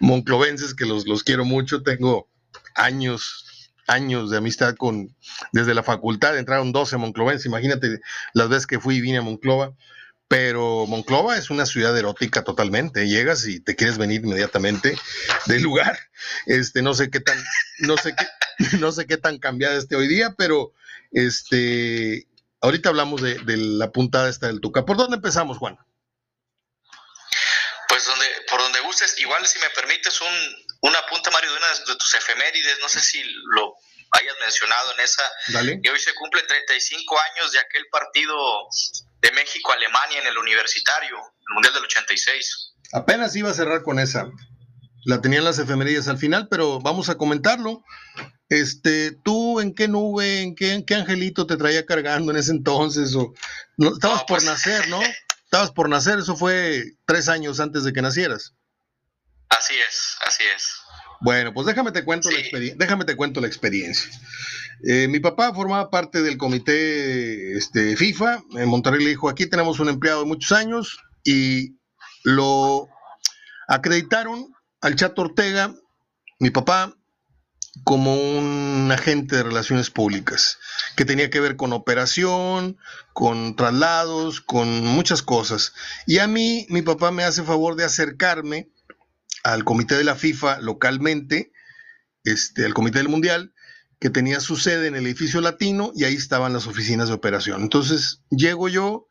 [0.00, 2.28] monclovenses, que los, los quiero mucho, tengo
[2.74, 5.14] años, años de amistad con,
[5.52, 8.00] desde la facultad, entraron 12 monclovenses, imagínate
[8.32, 9.74] las veces que fui y vine a Monclova,
[10.26, 14.96] pero Monclova es una ciudad erótica totalmente, llegas y te quieres venir inmediatamente
[15.46, 15.98] del lugar,
[16.46, 17.36] este, no sé qué tan,
[17.80, 18.26] no sé qué,
[18.78, 20.72] no sé qué tan cambiada esté hoy día, pero
[21.10, 22.28] este,
[22.60, 24.84] ahorita hablamos de, la puntada esta del Tuca.
[24.84, 25.78] ¿Por dónde empezamos, Juan?
[27.88, 30.28] Pues donde, por donde gustes, igual si me permites un,
[30.82, 33.74] una punta, Mario, de una de tus efemérides, no sé si lo
[34.12, 35.80] hayas mencionado en esa, Dale.
[35.82, 38.36] y hoy se cumplen 35 años de aquel partido
[39.20, 42.74] de México-Alemania en el universitario, el Mundial del 86.
[42.92, 44.28] Apenas iba a cerrar con esa.
[45.04, 47.82] La tenían las efemérides al final, pero vamos a comentarlo.
[48.48, 53.14] Este, ¿tú en qué nube, en qué, qué angelito te traía cargando en ese entonces?
[53.14, 53.32] O,
[53.76, 55.00] no, estabas por pues, nacer, ¿no?
[55.44, 58.54] Estabas por nacer, eso fue tres años antes de que nacieras.
[59.48, 60.76] Así es, así es.
[61.20, 62.38] Bueno, pues déjame te cuento, la,
[62.76, 64.08] déjame te cuento la experiencia.
[64.84, 68.42] Eh, mi papá formaba parte del comité este, FIFA.
[68.52, 71.76] En Monterrey le dijo, aquí tenemos un empleado de muchos años y
[72.22, 72.88] lo
[73.68, 75.74] acreditaron al Chato Ortega,
[76.38, 76.94] mi papá,
[77.84, 80.58] como un agente de relaciones públicas,
[80.96, 82.78] que tenía que ver con operación,
[83.12, 85.72] con traslados, con muchas cosas.
[86.06, 88.70] Y a mí, mi papá me hace favor de acercarme
[89.42, 91.52] al comité de la FIFA localmente,
[92.24, 93.54] este, al comité del Mundial,
[93.98, 97.62] que tenía su sede en el edificio latino y ahí estaban las oficinas de operación.
[97.62, 99.06] Entonces llego yo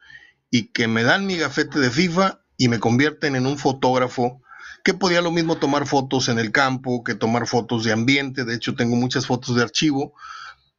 [0.49, 4.41] y que me dan mi gafete de FIFA y me convierten en un fotógrafo
[4.89, 8.43] que podía lo mismo tomar fotos en el campo que tomar fotos de ambiente.
[8.43, 10.15] De hecho, tengo muchas fotos de archivo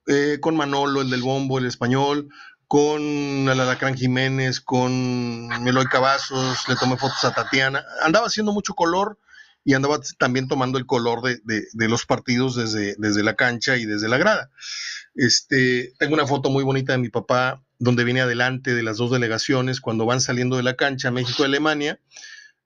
[0.08, 2.28] eh, con Manolo, el del bombo, el español,
[2.66, 7.84] con el Alacrán Jiménez, con Meloy Cavazos, le tomé fotos a Tatiana.
[8.02, 9.16] Andaba haciendo mucho color
[9.62, 14.08] y andaba también tomando el color de, los partidos desde, desde, la cancha y desde
[14.08, 14.50] la grada.
[15.14, 19.12] Este, tengo una foto muy bonita de mi papá donde viene adelante de las dos
[19.12, 22.00] delegaciones cuando van saliendo de la cancha México y Alemania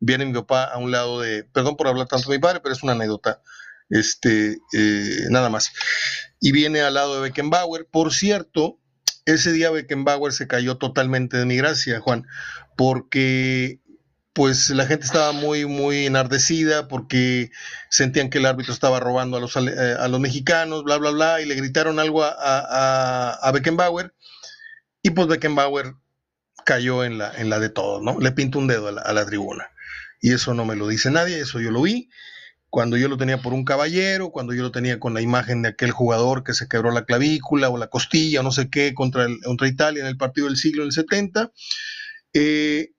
[0.05, 2.75] viene mi papá a un lado de, perdón por hablar tanto de mi padre, pero
[2.75, 3.41] es una anécdota,
[3.89, 5.73] este, eh, nada más.
[6.41, 7.87] Y viene al lado de Beckenbauer.
[7.91, 8.79] Por cierto,
[9.25, 12.27] ese día Beckenbauer se cayó totalmente de mi gracia, Juan,
[12.77, 13.81] porque
[14.35, 17.51] pues la gente estaba muy, muy enardecida porque
[17.89, 21.41] sentían que el árbitro estaba robando a los, eh, a los mexicanos, bla, bla, bla,
[21.41, 24.13] y le gritaron algo a, a, Beckenbauer.
[25.03, 25.95] Y pues Beckenbauer
[26.65, 28.19] cayó en la, en la de todos, ¿no?
[28.19, 29.71] Le pintó un dedo a la tribuna.
[30.25, 32.09] Y eso no me lo dice nadie, eso yo lo vi
[32.71, 35.69] cuando yo lo tenía por un caballero, cuando yo lo tenía con la imagen de
[35.69, 39.27] aquel jugador que se quebró la clavícula o la costilla o no sé qué contra,
[39.27, 41.53] el, contra Italia en el partido del siglo del 70.
[42.33, 42.93] Eh,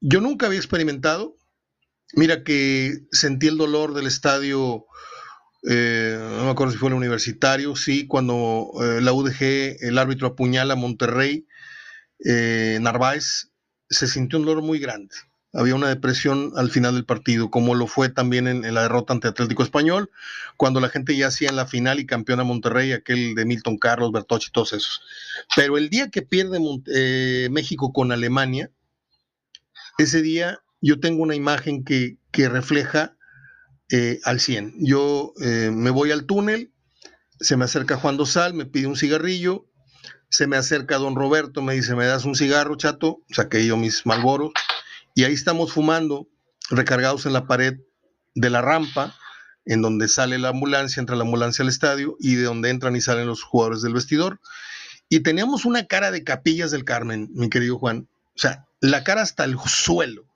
[0.00, 1.36] yo nunca había experimentado,
[2.14, 4.86] mira que sentí el dolor del estadio
[5.68, 10.28] eh, no me acuerdo si fue el universitario, sí, cuando eh, la UDG, el árbitro
[10.28, 11.48] apuñala a Monterrey,
[12.20, 13.50] Narváez,
[13.90, 15.16] se sintió un dolor muy grande.
[15.56, 19.28] Había una depresión al final del partido, como lo fue también en, la derrota ante
[19.28, 20.10] Atlético Español,
[20.56, 24.12] cuando la gente ya hacía en la final y campeona Monterrey, aquel de Milton Carlos,
[24.12, 25.00] Bertochi, todos esos.
[25.54, 26.60] Pero el día que pierde
[27.50, 28.70] México con Alemania,
[29.98, 33.16] ese día yo tengo una imagen que, que refleja
[33.90, 34.74] eh, al 100.
[34.80, 36.72] Yo eh, me voy al túnel,
[37.38, 39.66] se me acerca Juan Dosal, me pide un cigarrillo,
[40.28, 43.22] se me acerca don Roberto, me dice, ¿me das un cigarro, chato?
[43.30, 44.50] Saqué yo mis malboros,
[45.16, 46.28] y ahí estamos fumando,
[46.68, 47.80] recargados en la pared
[48.34, 49.16] de la rampa,
[49.64, 53.00] en donde sale la ambulancia, entra la ambulancia al estadio, y de donde entran y
[53.00, 54.40] salen los jugadores del vestidor.
[55.08, 58.08] Y teníamos una cara de capillas del Carmen, mi querido Juan.
[58.34, 60.26] O sea, la cara hasta el suelo.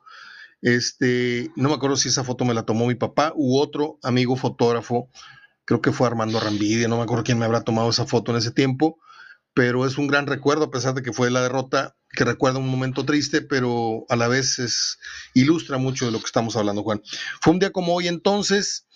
[0.62, 4.34] Este, no me acuerdo si esa foto me la tomó mi papá u otro amigo
[4.34, 5.10] fotógrafo,
[5.66, 8.38] creo que fue Armando Rambidia, no me acuerdo quién me habrá tomado esa foto en
[8.38, 8.98] ese tiempo,
[9.54, 12.68] pero es un gran recuerdo, a pesar de que fue la derrota, que recuerda un
[12.68, 14.98] momento triste, pero a la vez es,
[15.34, 17.02] ilustra mucho de lo que estamos hablando, Juan.
[17.40, 18.86] Fue un día como hoy entonces,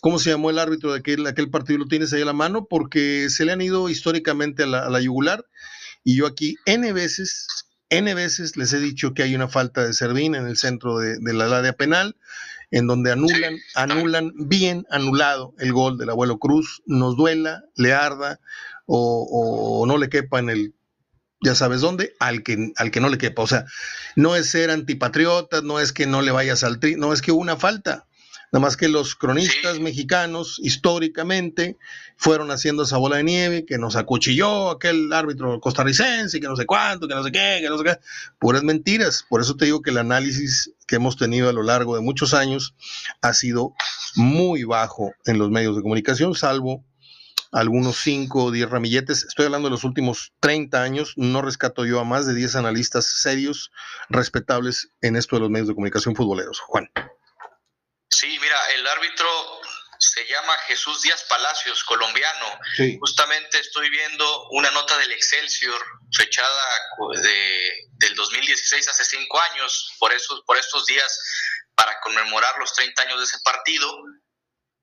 [0.00, 1.80] ¿cómo se llamó el árbitro de aquel, aquel partido?
[1.80, 4.90] Lo tienes ahí a la mano, porque se le han ido históricamente a la, a
[4.90, 5.44] la yugular,
[6.02, 7.46] y yo aquí N veces
[7.90, 11.18] N veces les he dicho que hay una falta de Servín en el centro de,
[11.32, 12.16] la área penal,
[12.70, 18.40] en donde anulan, anulan bien anulado el gol del abuelo Cruz, nos duela, le arda
[18.86, 20.74] o, no le quepa en el
[21.42, 23.42] ya sabes dónde, al que, al que no le quepa.
[23.42, 23.66] O sea,
[24.16, 27.32] no es ser antipatriota, no es que no le vayas al tri, no es que
[27.32, 28.06] hubo una falta.
[28.54, 31.76] Nada más que los cronistas mexicanos históricamente
[32.16, 36.64] fueron haciendo esa bola de nieve que nos acuchilló aquel árbitro costarricense, que no sé
[36.64, 37.98] cuánto, que no sé qué, que no sé qué.
[38.38, 39.26] Puras mentiras.
[39.28, 42.32] Por eso te digo que el análisis que hemos tenido a lo largo de muchos
[42.32, 42.76] años
[43.22, 43.74] ha sido
[44.14, 46.84] muy bajo en los medios de comunicación, salvo
[47.54, 49.24] algunos 5 o 10 ramilletes.
[49.24, 51.14] Estoy hablando de los últimos 30 años.
[51.16, 53.70] No rescato yo a más de 10 analistas serios,
[54.08, 56.60] respetables en esto de los medios de comunicación futboleros.
[56.60, 56.90] Juan.
[58.10, 59.28] Sí, mira, el árbitro
[59.98, 62.58] se llama Jesús Díaz Palacios, colombiano.
[63.00, 65.80] Justamente estoy viendo una nota del Excelsior
[66.16, 66.68] fechada
[67.22, 71.20] de, del 2016, hace cinco años, por, esos, por estos días,
[71.74, 73.96] para conmemorar los 30 años de ese partido.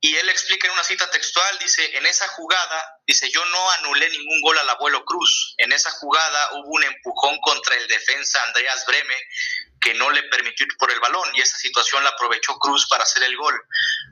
[0.03, 4.09] Y él explica en una cita textual, dice, en esa jugada, dice, yo no anulé
[4.09, 5.53] ningún gol al abuelo Cruz.
[5.59, 9.15] En esa jugada hubo un empujón contra el defensa Andreas Breme
[9.79, 13.03] que no le permitió ir por el balón y esa situación la aprovechó Cruz para
[13.03, 13.59] hacer el gol.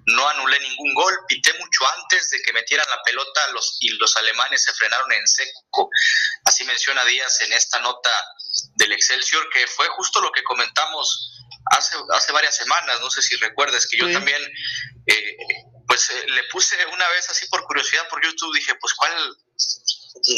[0.05, 4.15] No anulé ningún gol, pité mucho antes de que metieran la pelota los, y los
[4.17, 5.89] alemanes se frenaron en seco.
[6.45, 8.11] Así menciona Díaz en esta nota
[8.75, 11.35] del Excelsior, que fue justo lo que comentamos
[11.71, 14.41] hace, hace varias semanas, no sé si recuerdas, que yo también,
[15.05, 15.37] eh,
[15.89, 19.11] pues eh, le puse una vez así por curiosidad por YouTube, dije, pues cuál,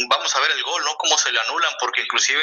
[0.07, 0.95] vamos a ver el gol, ¿no?
[0.95, 2.41] Cómo se le anulan, porque inclusive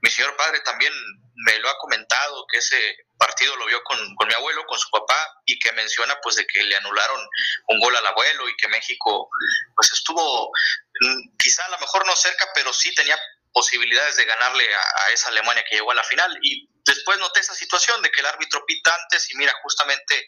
[0.00, 0.92] mi señor padre también
[1.34, 5.42] me lo ha comentado, que ese partido lo vio con, mi abuelo, con su papá,
[5.44, 7.20] y que menciona pues de que le anularon
[7.66, 9.28] un gol al abuelo y que México
[9.74, 10.52] pues estuvo
[11.00, 13.18] mm, quizá a lo mejor no cerca, pero sí tenía
[13.52, 16.38] posibilidades de ganarle a, esa Alemania que llegó a la final.
[16.42, 20.26] Y después noté esa situación de que el árbitro pita antes y mira, justamente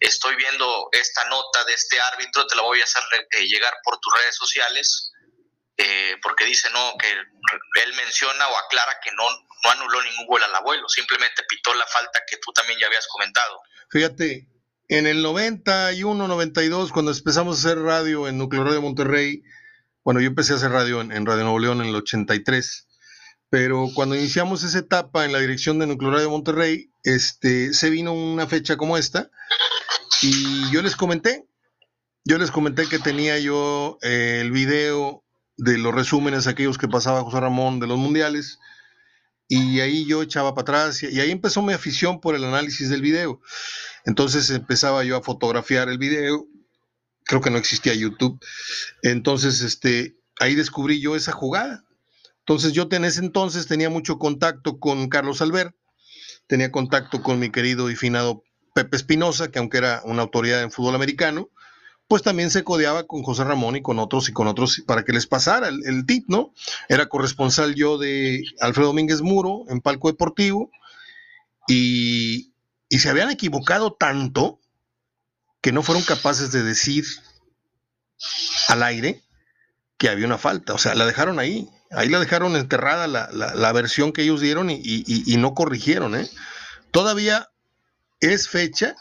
[0.00, 3.98] estoy viendo esta nota de este árbitro, te la voy a hacer eh, llegar por
[4.00, 5.12] tus redes sociales
[5.80, 9.24] eh, porque dice no que él menciona o aclara que no,
[9.64, 13.06] no anuló ningún gol al abuelo, simplemente pitó la falta que tú también ya habías
[13.06, 13.60] comentado.
[13.88, 14.48] Fíjate,
[14.88, 19.42] en el 91, 92, cuando empezamos a hacer radio en Núcleo Radio Monterrey,
[20.02, 22.87] bueno, yo empecé a hacer radio en, Radio Nuevo León en el 83,
[23.50, 28.12] pero cuando iniciamos esa etapa en la dirección de Núcleo Radio Monterrey, este, se vino
[28.12, 29.30] una fecha como esta
[30.22, 31.46] y yo les comenté,
[32.24, 35.24] yo les comenté que tenía yo eh, el video
[35.56, 38.58] de los resúmenes aquellos que pasaba José Ramón de los mundiales.
[39.48, 43.00] Y ahí yo echaba para atrás y ahí empezó mi afición por el análisis del
[43.00, 43.40] video.
[44.04, 46.46] Entonces empezaba yo a fotografiar el video.
[47.24, 48.38] Creo que no existía YouTube.
[49.02, 51.84] Entonces, este, ahí descubrí yo esa jugada.
[52.48, 55.76] Entonces yo en ese entonces tenía mucho contacto con Carlos Albert,
[56.46, 58.42] tenía contacto con mi querido y finado
[58.74, 61.50] Pepe Espinosa, que aunque era una autoridad en fútbol americano,
[62.06, 65.12] pues también se codeaba con José Ramón y con otros y con otros para que
[65.12, 66.54] les pasara el, tip, ¿no?
[66.88, 70.70] Era corresponsal yo de Alfredo Domínguez Muro en Palco Deportivo
[71.66, 72.54] y,
[72.88, 74.58] y se habían equivocado tanto
[75.60, 77.04] que no fueron capaces de decir
[78.68, 79.22] al aire
[79.98, 83.72] que había una falta, o sea, la dejaron ahí, ahí la dejaron enterrada la, la,
[83.72, 86.28] versión que ellos dieron y, y, y no corrigieron, ¿eh?
[86.90, 87.50] Todavía
[88.20, 88.96] es fecha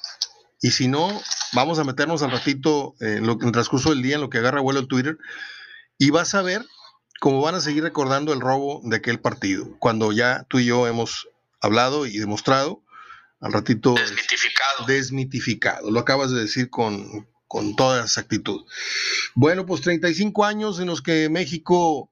[0.62, 1.22] y si no,
[1.54, 4.40] vamos a meternos al ratito en, lo, en el transcurso del día, en lo que
[4.40, 5.18] agarra vuelo el Twitter,
[5.98, 6.66] y vas a ver
[7.20, 10.88] cómo van a seguir recordando el robo de aquel partido, cuando ya tú y yo
[10.88, 11.28] hemos
[11.62, 12.84] hablado y demostrado,
[13.40, 13.94] al ratito...
[13.94, 14.86] Desmitificado.
[14.88, 18.66] Desmitificado, lo acabas de decir con, con toda exactitud.
[19.36, 22.12] Bueno, pues 35 años en los que México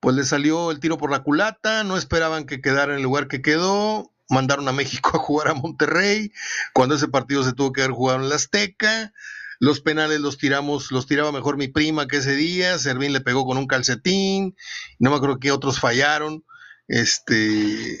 [0.00, 3.28] pues le salió el tiro por la culata, no esperaban que quedara en el lugar
[3.28, 6.32] que quedó, mandaron a México a jugar a Monterrey,
[6.72, 9.12] cuando ese partido se tuvo que haber jugado en la Azteca,
[9.60, 13.44] los penales los tiramos, los tiraba mejor mi prima que ese día, Servín le pegó
[13.44, 14.56] con un calcetín,
[14.98, 16.44] no me acuerdo que otros fallaron,
[16.86, 17.98] este,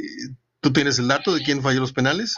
[0.60, 2.36] ¿tú tienes el dato de quién falló los penales?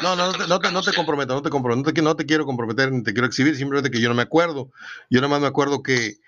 [0.00, 3.02] No, no, no, te, no te comprometo, no te comprometo, no te, quiero comprometer ni
[3.02, 4.70] te quiero exhibir, simplemente que yo no me acuerdo.
[5.10, 6.18] Yo nada más me acuerdo que,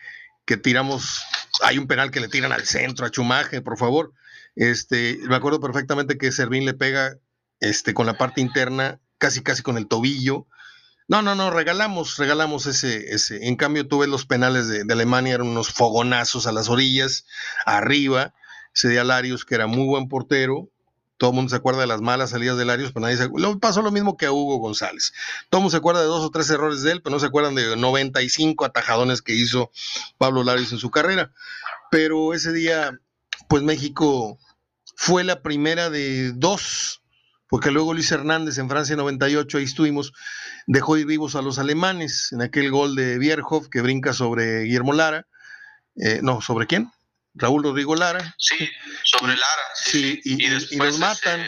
[0.44, 1.22] que tiramos,
[1.62, 4.12] hay un penal que le tiran al centro, a Chumaje, por favor.
[4.56, 7.16] Este, me acuerdo perfectamente que Servín le pega
[7.60, 10.46] este, con la parte interna, casi casi con el tobillo.
[11.06, 13.46] No, no, no, regalamos, regalamos ese, ese.
[13.46, 17.26] En cambio, tú ves los penales de, Alemania, eran unos fogonazos a las orillas,
[17.66, 18.34] arriba.
[18.74, 20.68] Ese de Alarios, que era muy buen portero,
[21.20, 23.58] todo el mundo se acuerda de las malas salidas de Larios, pero nadie se Lo
[23.58, 25.12] pasó lo mismo que a Hugo González.
[25.50, 27.26] Todo el mundo se acuerda de dos o tres errores de él, pero no se
[27.26, 29.70] acuerdan de 95 atajadones que hizo
[30.16, 31.30] Pablo Larios en su carrera.
[31.90, 32.98] Pero ese día,
[33.50, 34.38] pues México
[34.96, 37.02] fue la primera de dos,
[37.50, 40.14] porque luego Luis Hernández en Francia 98, ahí estuvimos,
[40.66, 44.94] dejó ir vivos a los alemanes en aquel gol de Bierhoff que brinca sobre Guillermo
[44.94, 45.26] Lara.
[45.96, 46.90] Eh, no, ¿sobre quién?
[47.34, 48.34] Raúl Rodrigo Lara.
[48.38, 48.68] Sí,
[49.04, 49.62] sobre Lara.
[49.74, 51.46] Sí, Y, nos matan.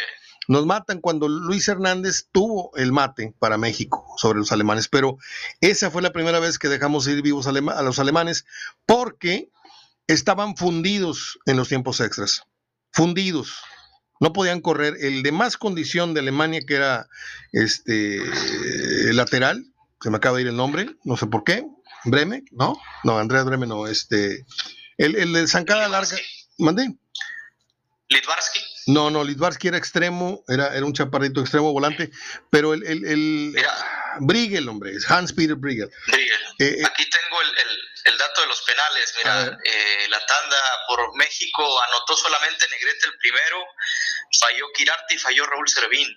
[0.49, 5.17] Nos matan cuando Luis Hernández tuvo el mate para México sobre los alemanes, pero
[5.61, 8.45] esa fue la primera vez que dejamos ir vivos a los alemanes
[8.85, 9.51] porque
[10.09, 12.43] estaban fundidos en los tiempos extras,
[12.91, 13.55] fundidos,
[14.23, 14.97] no podían correr.
[15.01, 17.09] El de más condición de Alemania, que era
[17.53, 18.21] este
[19.13, 19.65] lateral,
[20.01, 21.65] se me acaba de ir el nombre, no sé por qué,
[22.05, 22.81] Breme, ¿no?
[23.05, 24.45] No, Andrea Breme no, este,
[24.99, 26.17] el, el de zancada larga.
[26.59, 26.89] ¿Mandé?
[28.09, 28.61] ¿Litvarsky?
[28.87, 32.11] No, no, Litvarsky era extremo, era, era un chaparrito extremo volante,
[32.51, 33.57] pero el, el, el
[34.21, 35.91] Briegel, hombre, es Hans Peter Briegel.
[36.09, 36.41] Briegel.
[36.59, 39.15] Eh, eh, Aquí tengo el, el, dato de los penales.
[39.19, 40.57] Mira, eh, la tanda
[40.89, 43.65] por México anotó solamente Negrete el primero,
[44.41, 46.09] falló Kirarte y falló Raúl Servín.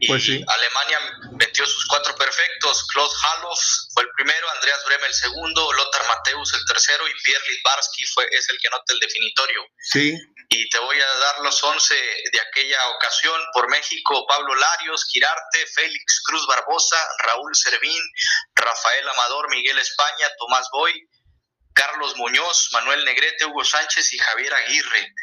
[0.00, 0.44] Y pues sí.
[0.46, 0.98] Alemania
[1.38, 2.86] metió sus cuatro perfectos.
[2.92, 3.60] Claude Halof
[3.94, 8.26] fue el primero, Andreas Breme el segundo, Lothar Mateus el tercero y Pierre Litvarsky fue,
[8.30, 9.62] es el que anota el definitorio.
[9.78, 10.18] Sí.
[10.48, 13.40] Y te voy a dar los once de aquella ocasión.
[13.52, 18.02] Por México, Pablo Larios, Quirarte, Félix Cruz Barbosa, Raúl Servín,
[18.54, 21.08] Rafael Amador, Miguel España, Tomás Boy,
[21.74, 25.14] Carlos Muñoz, Manuel Negrete, Hugo Sánchez y Javier Aguirre.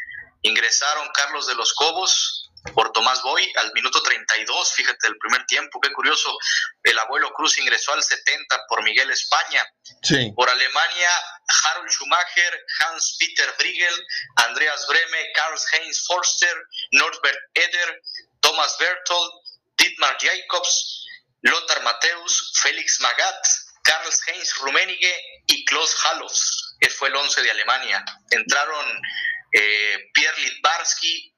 [0.42, 5.80] Ingresaron Carlos de los Cobos, por Tomás Boy al minuto 32, fíjate, el primer tiempo,
[5.80, 6.36] qué curioso.
[6.82, 9.66] El abuelo Cruz ingresó al 70 por Miguel España.
[10.02, 10.32] Sí.
[10.34, 11.08] Por Alemania,
[11.64, 16.56] Harold Schumacher, Hans-Peter Briegel, Andreas Breme, Karl-Heinz Forster,
[16.92, 18.00] Norbert Eder,
[18.40, 19.32] Thomas Berthold,
[19.76, 21.06] Dietmar Jacobs,
[21.42, 23.46] Lothar Mateus, Félix Magat,
[23.82, 28.02] Karl-Heinz Rummenigge y Klaus Hallos, que fue el 11 de Alemania.
[28.30, 28.86] Entraron
[29.52, 31.33] eh, Pierre Litvarsky,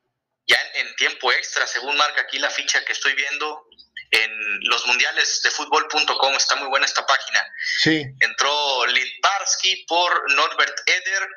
[0.46, 3.66] ya en, tiempo extra, según marca aquí la ficha que estoy viendo
[4.10, 7.44] en los mundiales de fútbol.com, está muy buena esta página.
[7.80, 8.04] Sí.
[8.20, 11.28] Entró Litbarski por Norbert Eder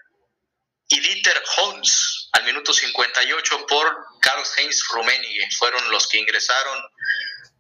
[0.90, 5.50] y Dieter Holmes al minuto 58 por Karl Heinz Rummenigge.
[5.58, 6.78] Fueron los que ingresaron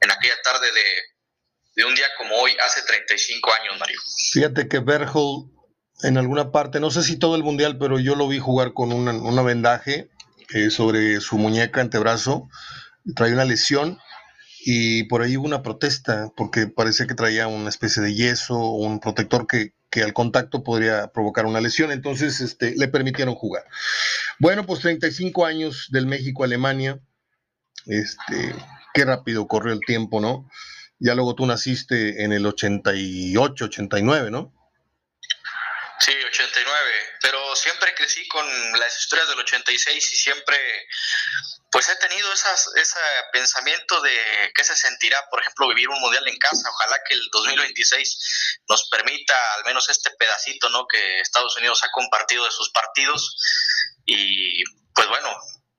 [0.02, 0.84] en aquella tarde de,
[1.76, 4.00] de un día como hoy, hace 35 años, Mario.
[4.32, 5.52] Fíjate que Berhold
[6.04, 8.94] en alguna parte, no sé si todo el mundial, pero yo lo vi jugar con
[8.94, 10.10] una, una vendaje
[10.54, 12.50] eh, sobre su muñeca, antebrazo,
[13.16, 14.00] traía una lesión
[14.62, 19.00] y por ahí hubo una protesta porque parecía que traía una especie de yeso un
[19.00, 23.64] protector que, al contacto podría provocar una lesión, entonces este, le permitieron jugar.
[24.38, 27.00] Bueno, pues 35 años del México-Alemania,
[27.88, 28.56] este,
[28.94, 30.48] qué rápido corrió el tiempo, ¿no?
[31.00, 34.54] Ya luego tú naciste en el 88, 89, ¿no?
[36.00, 36.79] Sí, 89, pero
[37.60, 38.46] siempre crecí con
[38.80, 40.58] las historias del 86 y siempre
[41.72, 43.00] pues he tenido esas, ese
[43.32, 44.12] pensamiento de
[44.56, 46.70] qué se sentirá, por ejemplo, vivir un mundial en casa.
[46.70, 50.88] Ojalá que el 2026 nos permita al menos este pedacito, ¿no?
[50.88, 53.36] Que Estados Unidos ha compartido de sus partidos
[54.06, 54.64] y
[54.96, 55.30] pues bueno,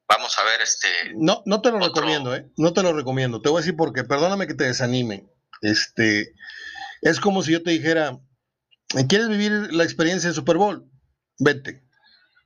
[0.09, 1.13] vamos a ver este.
[1.15, 2.47] No, no te lo recomiendo, ¿eh?
[2.57, 3.43] No te lo recomiendo.
[3.43, 5.27] Te voy a decir porque, perdóname que te desanime.
[5.63, 6.33] Este,
[7.03, 8.13] es como si yo te dijera,
[9.09, 10.90] ¿Quieres vivir la experiencia de Super Bowl?
[11.41, 11.83] Vete.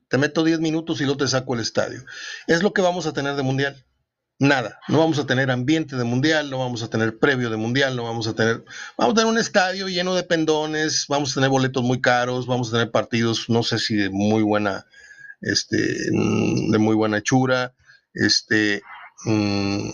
[0.09, 2.05] Te meto 10 minutos y luego te saco el estadio.
[2.47, 3.85] Es lo que vamos a tener de mundial.
[4.39, 7.95] Nada, no vamos a tener ambiente de mundial, no vamos a tener previo de mundial,
[7.95, 8.65] no vamos a tener,
[8.99, 12.69] vamos a tener un estadio lleno de pendones, vamos a tener boletos muy caros, vamos
[12.69, 14.87] a tener partidos, no sé si de muy buena,
[15.41, 17.75] este, de muy buena hechura,
[18.13, 18.83] este,
[19.25, 19.91] mm,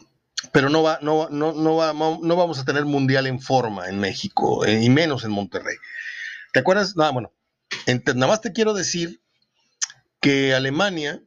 [0.52, 4.00] pero no va, no, no, no, va, no vamos a tener mundial en forma en
[4.00, 5.76] México, eh, y menos en Monterrey.
[6.54, 6.96] ¿Te acuerdas?
[6.96, 7.32] Nada, bueno,
[8.14, 9.20] nada más te quiero decir
[10.20, 11.22] que Alemania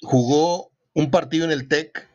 [0.00, 2.08] jugó un partido en el TEC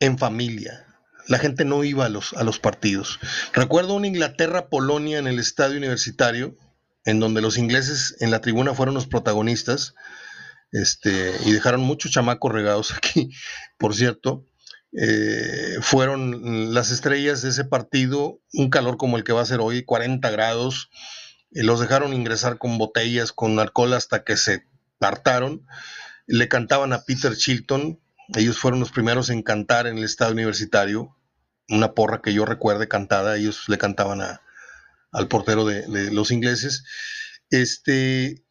[0.00, 0.86] en familia.
[1.26, 3.18] La gente no iba a los, a los partidos.
[3.52, 6.56] Recuerdo una Inglaterra-Polonia en el estadio universitario,
[7.04, 9.94] en donde los ingleses en la tribuna fueron los protagonistas,
[10.72, 13.30] este, y dejaron muchos chamacos regados aquí,
[13.78, 14.46] por cierto.
[14.92, 19.60] Eh, fueron las estrellas de ese partido, un calor como el que va a ser
[19.60, 20.90] hoy, 40 grados,
[21.50, 24.66] los dejaron ingresar con botellas, con alcohol hasta que se
[25.00, 25.66] hartaron.
[26.26, 28.00] Le cantaban a Peter Chilton,
[28.36, 31.16] ellos fueron los primeros en cantar en el estado universitario,
[31.68, 34.42] una porra que yo recuerde cantada, ellos le cantaban a,
[35.12, 36.84] al portero de, los ingleses.
[37.50, 38.44] Este,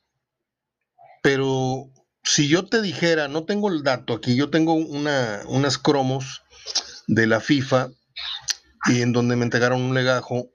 [1.24, 1.90] pero
[2.24, 6.44] si yo te dijera, no tengo el dato aquí, yo tengo una, unas cromos
[7.08, 7.90] de la FIFA
[8.86, 10.50] y en donde me entregaron un legajo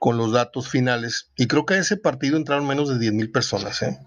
[0.00, 3.30] con los datos finales y creo que a ese partido entraron menos de 10 mil
[3.30, 3.82] personas.
[3.82, 3.98] ¿eh?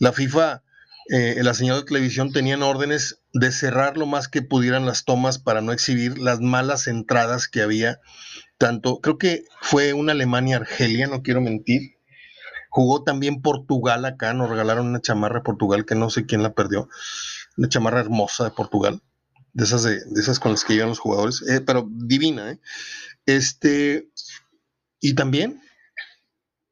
[0.00, 0.62] La FIFA
[1.10, 5.38] eh, la señal de televisión tenían órdenes de cerrar lo más que pudieran las tomas
[5.38, 8.00] para no exhibir las malas entradas que había.
[8.58, 11.96] Tanto, creo que fue una Alemania-Argelia, no quiero mentir.
[12.68, 16.52] Jugó también Portugal acá, nos regalaron una chamarra de Portugal que no sé quién la
[16.52, 16.90] perdió.
[17.56, 19.00] Una chamarra hermosa de Portugal,
[19.54, 22.50] de esas, de, esas con las que llegan los jugadores, eh, pero divina.
[22.50, 22.60] ¿eh?
[23.24, 24.10] Este,
[25.00, 25.60] y también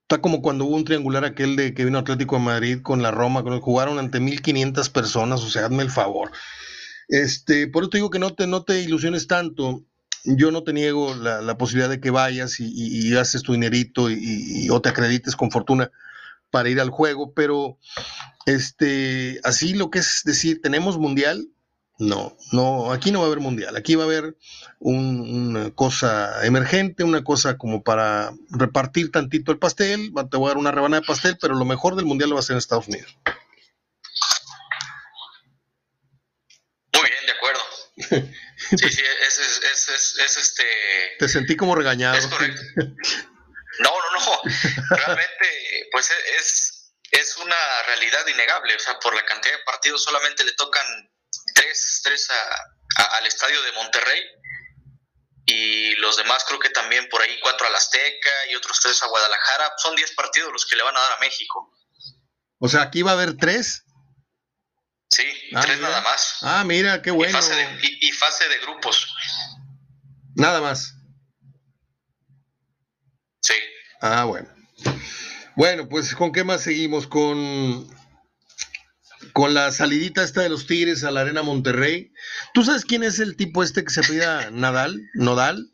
[0.08, 3.10] Está como cuando hubo un triangular aquel de que vino Atlético de Madrid con la
[3.10, 6.30] Roma, cuando jugaron ante 1500 personas, o sea, hazme el favor.
[7.08, 9.82] Este, por eso te digo que no te, no te ilusiones tanto.
[10.22, 14.68] Yo no te niego la, posibilidad de que vayas y, y, haces tu dinerito y,
[14.70, 15.90] o te acredites con fortuna
[16.52, 17.76] para ir al juego, pero
[18.46, 21.48] este, así lo que es decir, tenemos mundial,
[21.98, 24.36] no, no, aquí no va a haber mundial, aquí va a haber
[24.78, 30.58] una cosa emergente, una cosa como para repartir tantito el pastel, te voy a dar
[30.58, 32.88] una rebanada de pastel, pero lo mejor del mundial lo va a ser en Estados
[32.88, 33.16] Unidos.
[36.92, 37.62] Muy bien, de acuerdo.
[37.96, 40.64] sí, sí, es, es, es, este...
[41.18, 42.16] Te sentí como regañado.
[42.16, 42.60] Es correcto.
[43.78, 44.42] No, no, no.
[44.96, 48.74] Realmente, pues es, es una realidad innegable.
[48.74, 51.10] O sea, por la cantidad de partidos solamente le tocan
[51.66, 52.28] tres, tres
[52.96, 54.22] al estadio de Monterrey
[55.44, 59.06] y los demás creo que también por ahí cuatro al Azteca y otros tres a
[59.06, 59.72] Guadalajara.
[59.76, 61.72] Son diez partidos los que le van a dar a México.
[62.58, 63.84] O sea, aquí va a haber tres.
[65.08, 66.38] Sí, ah, tres nada más.
[66.42, 67.38] Ah, mira, qué bueno.
[67.38, 69.06] Y fase, de, grupos.
[70.34, 70.94] Nada más.
[73.40, 73.54] Sí.
[74.00, 74.52] Ah, bueno.
[75.54, 77.06] Bueno, pues ¿con qué más seguimos?
[77.06, 77.88] Con
[79.36, 82.10] con la salidita esta de los Tigres a la Arena Monterrey.
[82.54, 84.98] ¿Tú sabes quién es el tipo este que se pida Nadal?
[85.12, 85.70] ¿Nodal?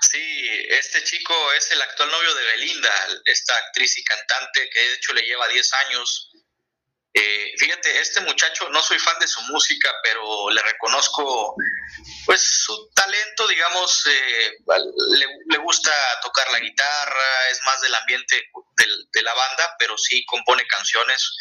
[0.00, 2.90] Sí, este chico es el actual novio de Belinda,
[3.24, 6.30] esta actriz y cantante que de hecho le lleva 10 años.
[7.14, 11.54] Eh, fíjate, este muchacho, no soy fan de su música, pero le reconozco
[12.24, 14.52] pues su talento, digamos, eh,
[15.48, 15.92] le, gusta
[16.22, 18.50] tocar la guitarra, es más del ambiente
[19.12, 21.36] de la banda, pero sí compone canciones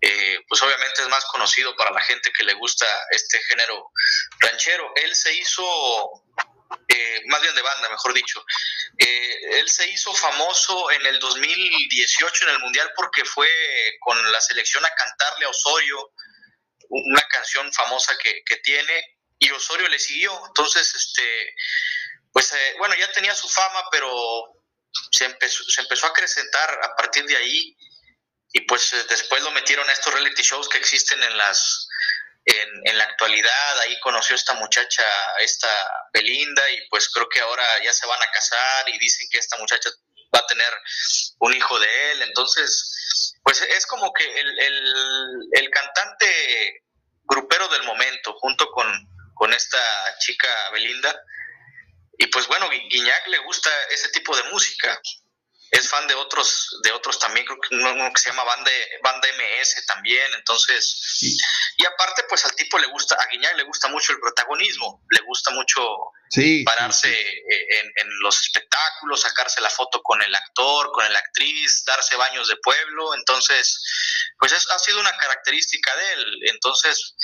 [0.00, 3.90] eh, pues obviamente es más conocido para la gente que le gusta este género
[4.40, 4.92] ranchero.
[4.96, 5.64] Él se hizo,
[6.88, 8.44] eh, más bien de banda, mejor dicho,
[8.98, 13.48] eh, él se hizo famoso en el 2018 en el Mundial porque fue
[14.00, 16.12] con la selección a cantarle a Osorio
[16.88, 20.32] una canción famosa que, que tiene y Osorio le siguió.
[20.46, 21.54] Entonces, este,
[22.32, 24.10] pues bueno, ya tenía su fama, pero
[25.10, 27.76] se empezó, se empezó a acrecentar a partir de ahí
[28.52, 31.88] y pues eh, después lo metieron a estos reality shows que existen en las
[32.46, 35.04] en, la actualidad, ahí conoció esta muchacha,
[35.38, 35.68] esta
[36.12, 39.58] Belinda, y pues creo que ahora ya se van a casar y dicen que esta
[39.58, 39.90] muchacha
[40.34, 40.72] va a tener
[41.40, 44.58] un hijo de él, entonces, pues es como que el,
[45.52, 46.84] el, cantante
[47.24, 48.86] grupero del momento, junto con,
[49.34, 49.78] con esta
[50.20, 51.20] chica Belinda,
[52.18, 55.00] y pues bueno, Guiñac le gusta ese tipo de música,
[55.76, 58.70] es fan de otros, de otros también, creo que uno, que se llama Banda,
[59.02, 61.18] Banda MS también, entonces,
[61.76, 65.20] y aparte pues al tipo le gusta, a Guiñac le gusta mucho el protagonismo, le
[65.22, 65.82] gusta mucho
[66.64, 72.16] pararse En, en, los espectáculos, sacarse la foto con el actor, con la actriz, darse
[72.16, 77.14] baños de pueblo, entonces, pues es, ha sido una característica de él, entonces,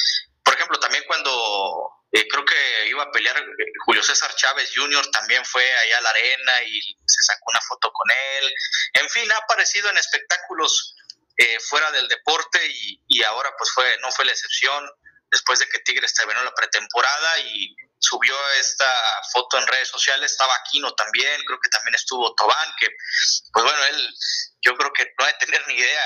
[0.53, 5.11] por ejemplo, también cuando eh, creo que iba a pelear eh, Julio César Chávez Jr.
[5.11, 8.55] también fue allá a la arena y se sacó una foto con él.
[8.93, 10.95] En fin, ha aparecido en espectáculos
[11.39, 12.61] eh, fuera del deporte
[13.09, 14.91] y, ahora pues fue no fue la excepción
[15.31, 18.93] después de que Tigres terminó la pretemporada y subió esta
[19.33, 22.89] foto en redes sociales, estaba Aquino también, creo que también estuvo Tobán, que
[23.55, 24.15] pues bueno, él
[24.61, 26.05] yo creo que no hay tener ni idea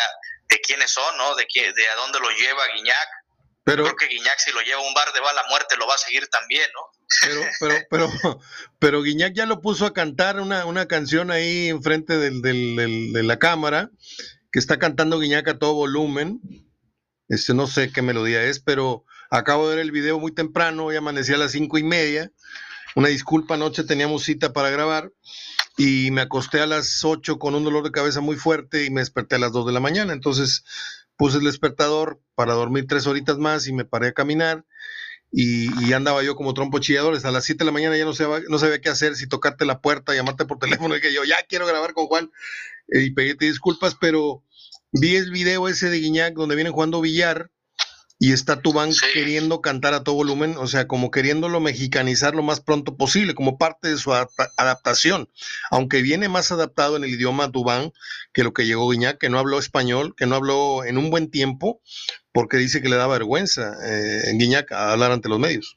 [0.50, 1.34] de quiénes son, ¿no?
[1.34, 3.08] De, qué, de a dónde lo lleva Guiñac.
[3.66, 5.96] Pero, creo que Guiñac si lo lleva a un bar de bala muerte lo va
[5.96, 6.80] a seguir también, ¿no?
[7.20, 8.40] Pero, pero, pero,
[8.78, 13.22] pero Guiñac ya lo puso a cantar una, una canción ahí enfrente del, del, de
[13.24, 13.90] la cámara,
[14.52, 16.40] que está cantando Guiñac a todo volumen.
[17.28, 20.94] Este, no sé qué melodía es, pero acabo de ver el video muy temprano, hoy
[20.94, 22.30] amanecí a las cinco y media.
[22.94, 25.10] Una disculpa, anoche teníamos cita para grabar
[25.76, 29.00] y me acosté a las 8 con un dolor de cabeza muy fuerte y me
[29.00, 30.14] desperté a las 2 de la mañana.
[30.14, 30.64] Entonces
[31.16, 34.64] puse el despertador para dormir tres horitas más y me paré a caminar
[35.32, 37.24] y, andaba yo como trompo chilladores.
[37.24, 39.66] A las 7 de la mañana ya no sabía, no sabía qué hacer, si tocarte
[39.66, 42.30] la puerta, llamarte por teléfono y que yo ya quiero grabar con Juan
[42.88, 44.44] eh, y pedirte disculpas, pero
[44.92, 47.50] vi el video ese de Guiñac donde vienen jugando billar
[48.18, 52.60] y está Tubán queriendo cantar a todo volumen, o sea, como queriéndolo mexicanizar lo más
[52.60, 55.30] pronto posible, como parte de su adaptación,
[55.70, 57.92] aunque viene más adaptado en el idioma Tubán
[58.32, 61.30] que lo que llegó Guiñac, que no habló español, que no habló en un buen
[61.30, 61.82] tiempo,
[62.32, 65.76] porque dice que le da vergüenza eh, en Guiñac a hablar ante los medios.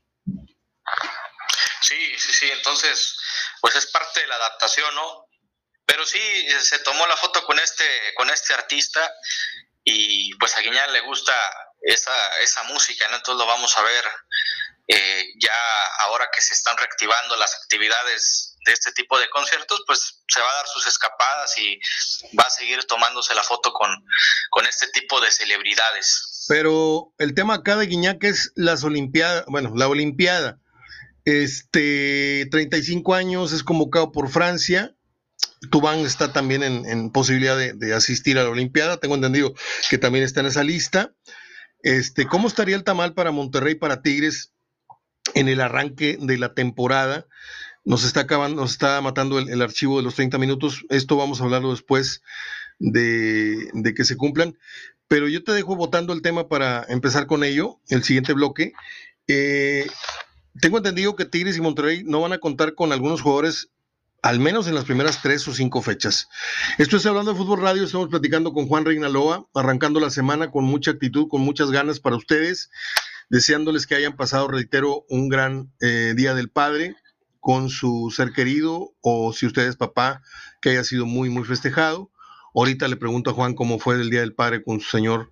[1.81, 3.17] Sí, sí, sí, entonces,
[3.61, 5.25] pues es parte de la adaptación, ¿no?
[5.85, 6.19] Pero sí,
[6.61, 7.83] se tomó la foto con este,
[8.15, 9.11] con este artista
[9.83, 11.33] y pues a Guiñac le gusta
[11.81, 13.05] esa, esa música.
[13.05, 14.03] Entonces lo vamos a ver
[14.87, 15.51] eh, ya
[16.05, 20.49] ahora que se están reactivando las actividades de este tipo de conciertos, pues se va
[20.49, 21.79] a dar sus escapadas y
[22.37, 23.89] va a seguir tomándose la foto con,
[24.49, 26.45] con este tipo de celebridades.
[26.47, 30.59] Pero el tema acá de Guiñac es las Olimpiadas, bueno, la Olimpiada.
[31.23, 34.95] Este, 35 años, es convocado por Francia.
[35.69, 38.97] Tubán está también en, posibilidad de, asistir a la Olimpiada.
[38.97, 39.53] Tengo entendido
[39.89, 41.13] que también está en esa lista.
[41.81, 44.53] Este, ¿Cómo estaría el tamal para Monterrey, para Tigres,
[45.33, 47.25] en el arranque de la temporada?
[47.85, 50.85] Nos está acabando, nos está matando el, archivo de los 30 minutos.
[50.89, 52.21] Esto vamos a hablarlo después
[52.79, 54.57] de, que se cumplan.
[55.07, 58.73] Pero yo te dejo votando el tema para empezar con ello, el siguiente bloque.
[59.27, 59.87] Eh,
[60.61, 63.69] tengo entendido que Tigres y Monterrey no van a contar con algunos jugadores
[64.21, 66.29] al menos en las primeras tres o cinco fechas.
[66.77, 70.65] Esto es Hablando de Fútbol Radio, estamos platicando con Juan Reinaloa, arrancando la semana con
[70.65, 72.69] mucha actitud, con muchas ganas para ustedes,
[73.29, 76.95] deseándoles que hayan pasado, reitero, un gran eh, Día del Padre
[77.39, 80.21] con su ser querido o si usted es papá,
[80.61, 82.11] que haya sido muy, muy festejado.
[82.53, 85.31] Ahorita le pregunto a Juan cómo fue el Día del Padre con su señor,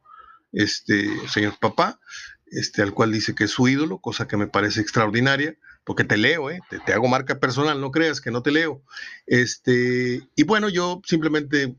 [0.54, 2.00] este, señor papá,
[2.46, 5.58] este, al cual dice que es su ídolo, cosa que me parece extraordinaria
[5.88, 6.60] porque te leo, ¿eh?
[6.86, 8.84] te, hago marca personal, no creas que no te leo.
[9.26, 11.78] Este, y bueno, yo simplemente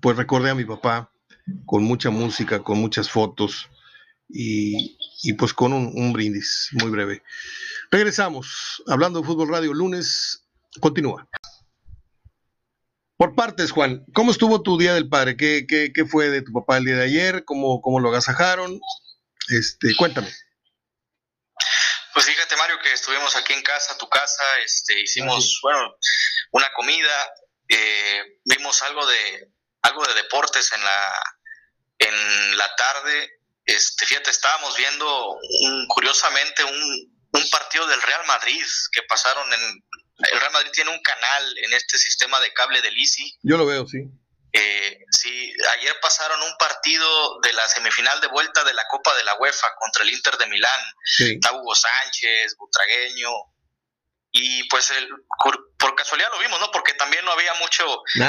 [0.00, 1.12] pues recordé a mi papá
[1.66, 3.68] con mucha música, con muchas fotos
[4.30, 4.96] y,
[5.34, 7.22] pues con un, brindis muy breve.
[7.90, 10.46] Regresamos, hablando de Fútbol Radio, lunes,
[10.80, 11.28] continúa.
[13.18, 15.36] Por partes, Juan, ¿cómo estuvo tu Día del Padre?
[15.36, 17.44] ¿Qué, qué, qué fue de tu papá el día de ayer?
[17.44, 18.80] ¿Cómo, cómo lo agasajaron?
[19.50, 20.28] Este, cuéntame.
[22.64, 25.96] Mario, que estuvimos aquí en casa, tu casa, este, hicimos, bueno,
[26.52, 27.30] una comida,
[27.68, 29.48] eh, vimos algo de,
[29.82, 31.12] algo de deportes en la,
[31.98, 33.38] en la tarde.
[33.66, 39.60] Este, fíjate, estábamos viendo un, curiosamente un, un partido del Real Madrid que pasaron en,
[40.32, 43.40] el Real Madrid tiene un canal en este sistema de cable del ICI.
[43.42, 44.08] Yo lo veo, sí.
[44.56, 49.24] Eh, sí, ayer pasaron un partido de la semifinal de vuelta de la Copa de
[49.24, 50.80] la UEFA contra el Inter de Milán.
[51.18, 53.30] Está Hugo Sánchez, Butragueño.
[54.30, 55.08] Y pues el,
[55.78, 56.70] por casualidad lo vimos, ¿no?
[56.70, 57.84] Porque también no había mucho,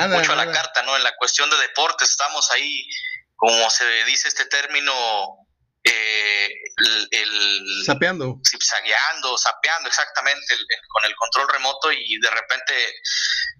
[0.09, 0.95] mucho a la carta, ¿no?
[0.97, 2.87] En la cuestión de deportes estamos ahí,
[3.35, 5.44] como se dice este término,
[5.85, 6.49] eh,
[7.11, 8.39] el, sapeando.
[8.49, 10.55] Zigzagueando, sapeando exactamente
[10.89, 12.73] con el control remoto y de repente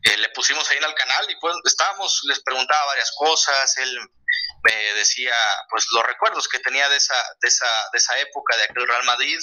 [0.03, 3.99] eh, le pusimos ahí en el canal y pues estábamos, les preguntaba varias cosas, él
[4.63, 5.35] me decía
[5.69, 9.03] pues los recuerdos que tenía de esa, de esa, de esa época de aquel Real
[9.03, 9.37] Madrid,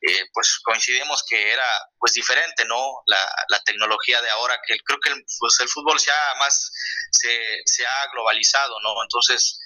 [0.00, 1.66] eh, pues coincidimos que era
[1.98, 3.02] pues diferente, ¿no?
[3.06, 3.18] La,
[3.48, 6.72] la tecnología de ahora, que creo que el, pues, el fútbol se ha más,
[7.10, 9.02] se, se ha globalizado, ¿no?
[9.02, 9.60] Entonces,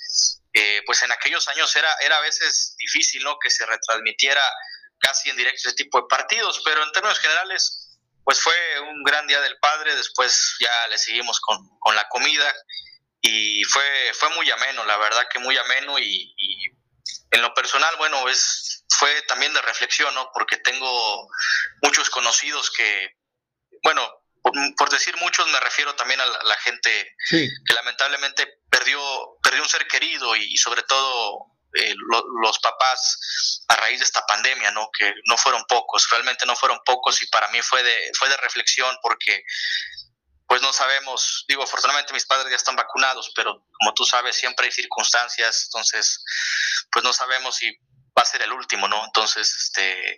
[0.86, 3.38] pues en aquellos años era, era a veces difícil, ¿no?
[3.38, 4.42] Que se retransmitiera
[4.98, 9.26] casi en directo ese tipo de partidos, pero en términos generales, pues fue un gran
[9.26, 11.58] día del padre, después ya le seguimos con,
[11.94, 12.54] la comida
[13.20, 16.34] y fue, fue muy ameno, la verdad que muy ameno y,
[17.30, 20.30] en lo personal, bueno, es, fue también de reflexión, ¿no?
[20.32, 21.28] Porque tengo
[21.82, 23.16] muchos conocidos que,
[23.82, 24.17] bueno,
[24.76, 29.00] por, decir muchos me refiero también a la, gente que lamentablemente perdió,
[29.42, 31.94] perdió un ser querido y, sobre todo eh,
[32.42, 34.90] los papás a raíz de esta pandemia, ¿no?
[34.96, 38.36] Que no fueron pocos, realmente no fueron pocos y para mí fue de, fue de
[38.38, 39.42] reflexión porque
[40.48, 44.64] pues no sabemos, digo, afortunadamente mis padres ya están vacunados, pero como tú sabes, siempre
[44.64, 46.24] hay circunstancias, entonces,
[46.90, 47.78] pues no sabemos si
[48.18, 48.96] va a ser el último, ¿no?
[49.06, 50.16] Entonces, este,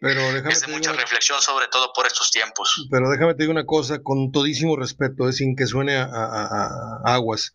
[0.50, 2.86] es de mucha reflexión, sobre todo por estos tiempos.
[2.90, 7.54] Pero déjame te digo una cosa, con todísimo respeto, es sin que suene a, aguas.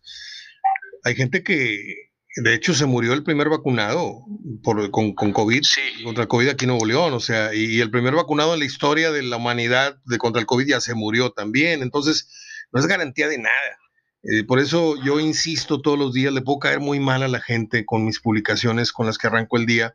[1.02, 4.20] Hay gente que, de hecho, se murió el primer vacunado
[4.62, 6.04] por, con, con COVID, sí.
[6.04, 9.10] contra COVID aquí en Nuevo León, o sea, y, el primer vacunado en la historia
[9.10, 12.30] de la humanidad de contra el COVID ya se murió también, entonces
[12.72, 13.78] no es garantía de nada.
[14.22, 17.40] Eh, por eso yo insisto todos los días, le puedo caer muy mal a la
[17.40, 19.94] gente con mis publicaciones con las que arranco el día,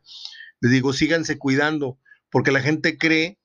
[0.62, 1.98] les digo, síganse cuidando,
[2.30, 3.38] porque la gente cree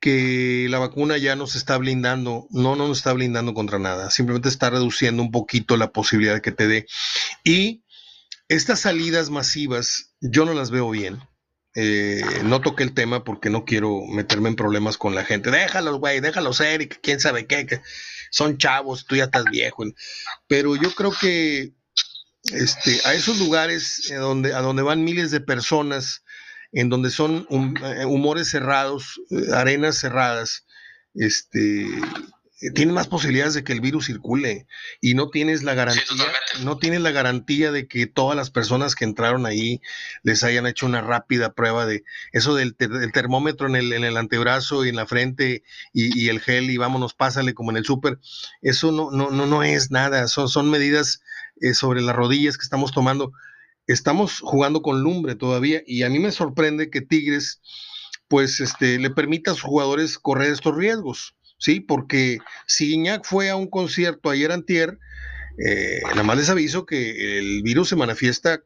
[0.00, 2.46] que la vacuna ya nos está blindando.
[2.50, 4.10] No, no nos está blindando contra nada.
[4.10, 6.86] Simplemente está reduciendo un poquito la posibilidad que te dé.
[7.42, 7.82] Y
[8.48, 11.18] estas salidas masivas, yo no las veo bien.
[11.74, 15.50] Eh, no toqué el tema porque no quiero meterme en problemas con la gente.
[15.50, 17.80] Déjalos, güey, déjalos ser y quién sabe qué, que
[18.30, 19.84] son chavos, tú ya estás viejo.
[20.46, 21.72] Pero yo creo que
[22.52, 26.22] este, a esos lugares eh, donde, a donde van miles de personas
[26.76, 30.66] en donde son eh, humores cerrados, eh, arenas cerradas,
[31.14, 31.86] este,
[32.74, 34.66] tienes más posibilidades de que el virus circule
[35.00, 36.04] y no tienes la garantía,
[36.64, 39.80] no tienes la garantía de que todas las personas que entraron ahí
[40.22, 44.84] les hayan hecho una rápida prueba de eso del, termómetro en el, en el, antebrazo
[44.84, 45.62] y en la frente
[45.94, 48.18] y, el gel y vámonos, pásale como en el súper.
[48.60, 51.22] Eso no, no, no, no es nada, son, son medidas
[51.62, 53.32] eh, sobre las rodillas que estamos tomando
[53.86, 57.60] estamos jugando con lumbre todavía y a mí me sorprende que Tigres
[58.28, 61.80] pues este, le permita a sus jugadores correr estos riesgos, ¿sí?
[61.80, 64.98] Porque si Iñak fue a un concierto ayer antier,
[65.64, 68.62] eh, nada más les aviso que el virus se manifiesta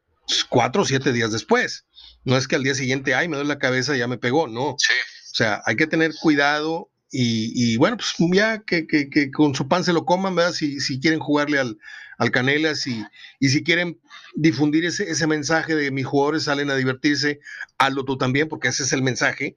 [0.49, 1.87] cuatro o siete días después.
[2.25, 4.77] No es que al día siguiente, ay, me duele la cabeza, ya me pegó, no.
[4.79, 4.93] Sí.
[5.33, 9.83] O sea, hay que tener cuidado y, bueno, pues ya que, que, con su pan
[9.83, 10.53] se lo coman, ¿verdad?
[10.53, 11.79] Si, si quieren jugarle al,
[12.19, 13.05] al Canelas y,
[13.41, 13.99] y si quieren
[14.37, 17.41] difundir ese, ese, mensaje de mis jugadores salen a divertirse,
[17.79, 19.57] hazlo tú también, porque ese es el mensaje.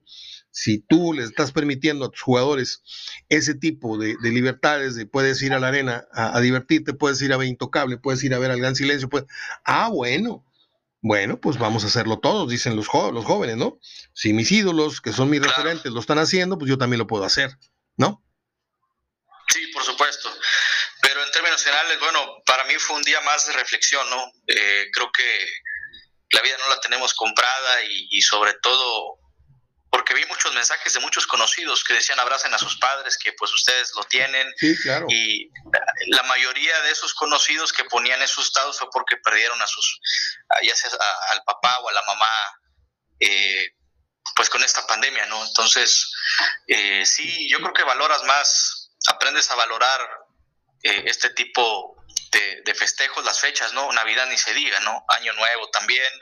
[0.50, 2.82] Si tú le estás permitiendo a tus jugadores
[3.28, 7.36] ese tipo de, libertades, de puedes ir a la arena a, divertirte, puedes ir a
[7.36, 9.24] ver Intocable, puedes ir a ver al Gran Silencio, pues,
[9.64, 10.44] ah, bueno,
[11.04, 13.78] bueno, pues vamos a hacerlo todos, dicen los, los jóvenes, ¿no?
[14.12, 17.24] Si mis ídolos, que son mis referentes, lo están haciendo, pues yo también lo puedo
[17.24, 17.56] hacer,
[17.96, 18.24] ¿no?
[19.48, 20.30] Sí, por supuesto
[21.34, 24.32] términos generales, bueno, para mí fue un día más de reflexión, ¿no?
[24.46, 25.46] Eh, creo que
[26.30, 29.18] la vida no la tenemos comprada y, sobre todo
[29.94, 33.54] porque vi muchos mensajes de muchos conocidos que decían abracen a sus padres, que pues
[33.54, 34.52] ustedes lo tienen.
[34.56, 35.06] Sí, claro.
[35.08, 35.48] Y
[36.08, 40.00] la mayoría de esos conocidos que ponían esos estados fue porque perdieron a sus,
[40.64, 40.90] ya sea
[41.30, 42.26] al papá o a la mamá,
[43.20, 43.68] eh,
[44.34, 45.46] pues con esta pandemia, ¿no?
[45.46, 46.12] Entonces,
[46.66, 50.00] eh, sí, yo creo que valoras más, aprendes a valorar
[50.82, 52.04] eh, este tipo
[52.64, 53.92] de, festejos, las fechas, ¿no?
[53.92, 55.04] Navidad ni se diga, ¿no?
[55.08, 56.12] Año Nuevo también,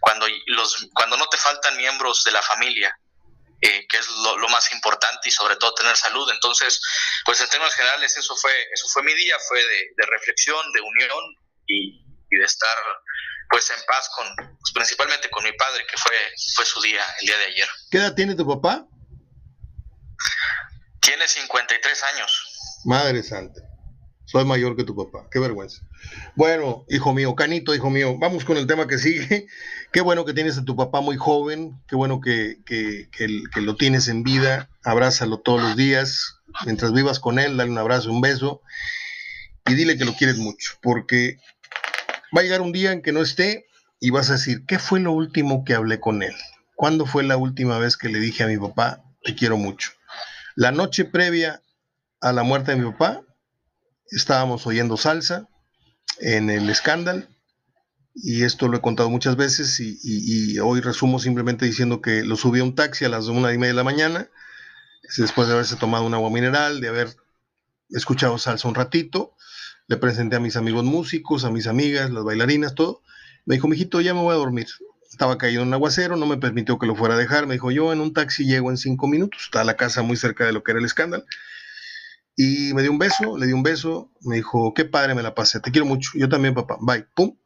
[0.00, 2.98] cuando, los, cuando no te faltan miembros de la familia,
[3.62, 6.28] eh, que es lo, más importante y sobre todo tener salud.
[6.32, 6.80] Entonces,
[7.26, 11.24] pues en términos generales eso fue, eso fue mi día, fue de, reflexión, de unión
[11.66, 12.76] y, de estar
[13.50, 16.14] pues en paz con, pues, principalmente con mi padre, que fue,
[16.54, 17.68] fue su día, el día de ayer.
[17.90, 18.86] ¿Qué edad tiene tu papá?
[21.00, 22.80] Tiene 53 años.
[22.84, 23.60] Madre santa.
[24.30, 25.28] Soy mayor que tu papá.
[25.28, 25.82] Qué vergüenza.
[26.36, 29.48] Bueno, hijo mío, Canito, hijo mío, vamos con el tema que sigue.
[29.92, 31.80] Qué bueno que tienes a tu papá muy joven.
[31.88, 34.68] Qué bueno que, que, que, lo tienes en vida.
[34.84, 36.36] Abrázalo todos los días.
[36.64, 38.62] Mientras vivas con él, dale un abrazo, un beso.
[39.66, 40.74] Y dile que lo quieres mucho.
[40.80, 41.38] Porque
[42.36, 43.66] va a llegar un día en que no esté
[43.98, 46.34] y vas a decir, ¿qué fue lo último que hablé con él?
[46.76, 49.90] ¿Cuándo fue la última vez que le dije a mi papá, te quiero mucho?
[50.54, 51.62] La noche previa
[52.20, 53.22] a la muerte de mi papá,
[54.06, 55.48] estábamos oyendo salsa
[56.20, 57.26] en el escándalo
[58.14, 62.60] y esto lo he contado muchas veces y, hoy resumo simplemente diciendo que lo subí
[62.60, 64.28] a un taxi a las una y media de la mañana,
[65.16, 67.16] después de haberse tomado un agua mineral, de haber
[67.90, 69.34] escuchado salsa un ratito,
[69.86, 73.02] le presenté a mis amigos músicos, a mis amigas, las bailarinas, todo.
[73.44, 74.68] Me dijo, mijito, ya me voy a dormir.
[75.10, 77.48] Estaba caído en un aguacero, no me permitió que lo fuera a dejar.
[77.48, 79.42] Me dijo, yo en un taxi llego en cinco minutos.
[79.46, 81.24] Está la casa muy cerca de lo que era el escándalo.
[82.36, 85.34] Y me dio un beso, le di un beso, me dijo, qué padre me la
[85.34, 87.36] pasé, te quiero mucho, yo también papá, bye, pum.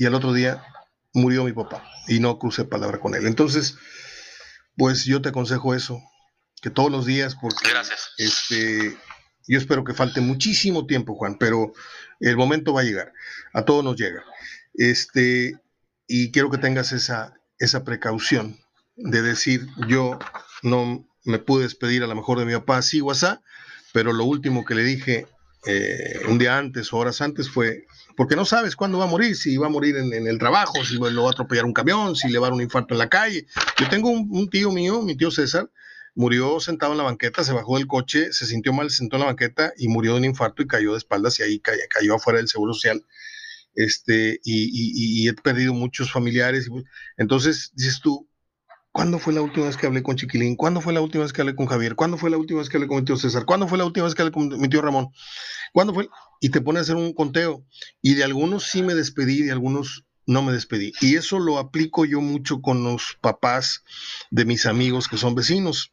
[0.00, 0.64] Y al otro día
[1.12, 3.26] murió mi papá y no crucé palabra con él.
[3.26, 3.76] Entonces,
[4.74, 6.00] pues yo te aconsejo eso,
[6.62, 8.08] que todos los días, porque Gracias.
[8.16, 8.96] este,
[9.46, 11.74] yo espero que falte muchísimo tiempo, Juan, pero
[12.18, 13.12] el momento va a llegar,
[13.52, 14.24] a todos nos llega.
[14.72, 15.60] Este,
[16.06, 18.58] y quiero que tengas esa, esa precaución
[18.96, 20.18] de decir, yo
[20.62, 23.42] no me pude despedir a lo mejor de mi papá así WhatsApp,
[23.92, 25.26] pero lo último que le dije
[25.66, 27.84] eh, un día antes o horas antes fue,
[28.20, 30.98] porque no sabes cuándo va a morir, si va a morir en, el trabajo, si
[30.98, 33.08] lo va a atropellar un camión, si le va a dar un infarto en la
[33.08, 33.46] calle.
[33.78, 35.70] Yo tengo un, tío mío, mi tío César,
[36.14, 39.20] murió sentado en la banqueta, se bajó del coche, se sintió mal, se sentó en
[39.20, 42.40] la banqueta y murió de un infarto y cayó de espaldas y ahí cayó, afuera
[42.40, 43.02] del Seguro Social.
[43.74, 46.68] Este, y, y he perdido muchos familiares.
[47.16, 48.28] Entonces, dices tú,
[48.92, 50.56] ¿Cuándo fue la última vez que hablé con Chiquilín?
[50.56, 51.94] ¿Cuándo fue la última vez que hablé con Javier?
[51.94, 53.44] ¿Cuándo fue la última vez que hablé con mi tío César?
[53.46, 55.10] ¿Cuándo fue la última vez que hablé con mi tío Ramón?
[55.72, 56.08] ¿Cuándo fue?
[56.40, 57.64] Y te pone a hacer un conteo.
[58.02, 60.92] Y de algunos sí me despedí, de algunos no me despedí.
[61.00, 63.84] Y eso lo aplico yo mucho con los papás
[64.30, 65.92] de mis amigos que son vecinos.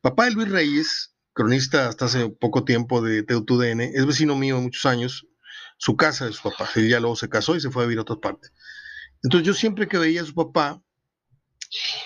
[0.00, 4.62] Papá de Luis Reyes, cronista hasta hace poco tiempo de TUDN, es vecino mío de
[4.62, 5.26] muchos años.
[5.78, 6.68] Su casa de su papá.
[6.74, 8.48] Él ya luego se casó y se fue a vivir a otra parte.
[9.22, 10.82] Entonces yo siempre que veía a su papá,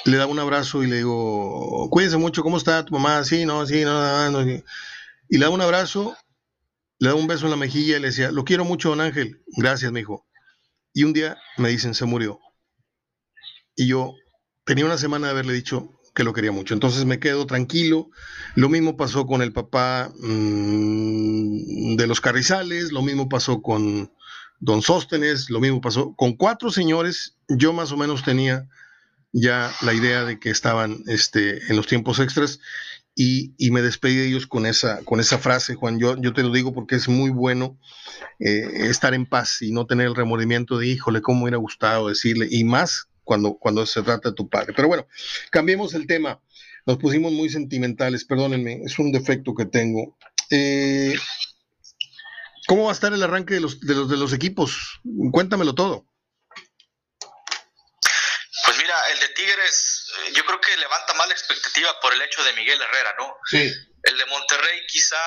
[0.05, 3.25] le da un abrazo y le digo, cuídense mucho, ¿cómo está tu mamá?
[3.25, 6.17] Sí, no, sí, no, no, Y le da un abrazo,
[7.03, 9.43] le da un beso en la mejilla y le decía, lo quiero mucho, don Ángel.
[9.57, 10.25] Gracias, mi hijo.
[10.95, 12.39] Y un día me dicen, se murió.
[13.75, 14.15] Y yo
[14.65, 16.75] tenía una semana de haberle dicho que lo quería mucho.
[16.75, 18.09] Entonces me quedo tranquilo.
[18.55, 24.13] Lo mismo pasó con el papá mm, de los Carrizales, lo mismo pasó con
[24.61, 27.37] don Sóstenes, lo mismo pasó con cuatro señores.
[27.49, 28.69] Yo más o menos tenía
[29.33, 32.61] ya la idea de que estaban este, en los tiempos extras
[33.15, 35.99] y, me despedí de ellos con esa, con esa frase, Juan.
[35.99, 37.79] Yo, yo te lo digo porque es muy bueno
[38.41, 42.09] eh, estar en paz y no tener el remordimiento de, híjole, cómo me hubiera gustado
[42.09, 44.73] decirle, y más cuando, cuando se trata de tu padre.
[44.75, 45.07] Pero bueno,
[45.51, 46.41] cambiemos el tema.
[46.87, 50.17] Nos pusimos muy sentimentales, perdónenme, es un defecto que tengo.
[50.51, 51.15] Eh,
[52.67, 55.01] ¿Cómo va a estar el arranque de los, de los, de los equipos?
[55.31, 56.07] Cuéntamelo todo.
[60.35, 63.37] Yo creo que levanta más la expectativa por el hecho de Miguel Herrera, ¿no?
[63.47, 63.73] Sí.
[64.03, 65.21] El de Monterrey quizá,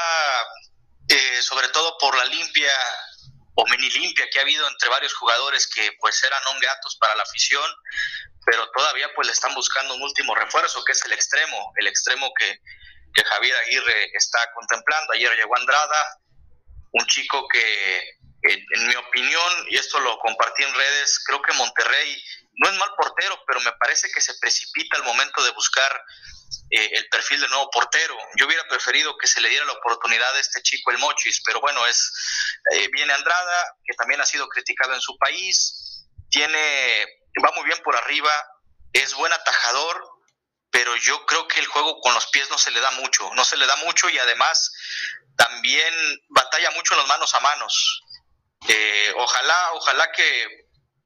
[1.07, 2.71] eh, sobre todo por la limpia
[3.55, 7.15] o mini limpia que ha habido entre varios jugadores que pues eran non gratos para
[7.15, 7.63] la afición,
[8.45, 12.31] pero todavía pues le están buscando un último refuerzo, que es el extremo, el extremo
[12.37, 12.59] que,
[13.13, 15.13] que Javier Aguirre está contemplando.
[15.13, 16.19] Ayer llegó Andrada,
[16.91, 22.23] un chico que en mi opinión, y esto lo compartí en redes, creo que Monterrey
[22.57, 26.03] no es mal portero, pero me parece que se precipita al momento de buscar
[26.69, 28.17] eh, el perfil del nuevo portero.
[28.37, 31.59] Yo hubiera preferido que se le diera la oportunidad a este chico, el Mochis, pero
[31.59, 32.11] bueno, es
[32.71, 37.05] eh, viene Andrada, que también ha sido criticado en su país, tiene,
[37.43, 38.31] va muy bien por arriba,
[38.93, 40.09] es buen atajador,
[40.71, 43.45] pero yo creo que el juego con los pies no se le da mucho, no
[43.45, 44.71] se le da mucho y además
[45.37, 45.93] también
[46.29, 48.01] batalla mucho en las manos a manos.
[48.67, 50.64] Eh, ojalá, ojalá que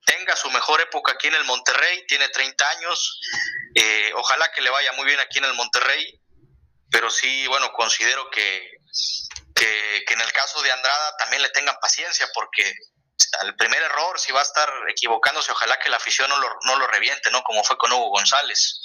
[0.10, 3.20] tenga su mejor época aquí en el Monterrey, tiene 30 años,
[3.76, 6.20] eh, ojalá que le vaya muy bien aquí en el Monterrey,
[6.90, 8.72] pero sí, bueno, considero que,
[9.54, 12.74] que, en el caso de Andrada también le tengan paciencia, porque
[13.42, 16.80] al primer error, si va a estar equivocándose, ojalá que la afición no lo, no
[16.80, 17.44] lo reviente, ¿no?
[17.44, 18.82] Como fue con Hugo González.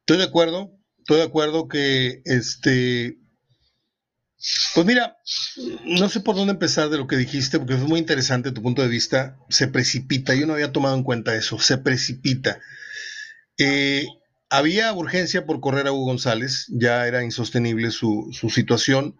[0.00, 3.16] Estoy de acuerdo, estoy de acuerdo que este
[4.74, 5.18] pues mira,
[5.84, 8.82] no sé por dónde empezar de lo que dijiste, porque fue muy interesante tu punto
[8.82, 9.38] de vista.
[9.48, 12.60] Se precipita, yo no había tomado en cuenta eso, se precipita.
[13.58, 14.06] Eh,
[14.48, 19.16] había urgencia por correr a Hugo González, ya era insostenible su, situación.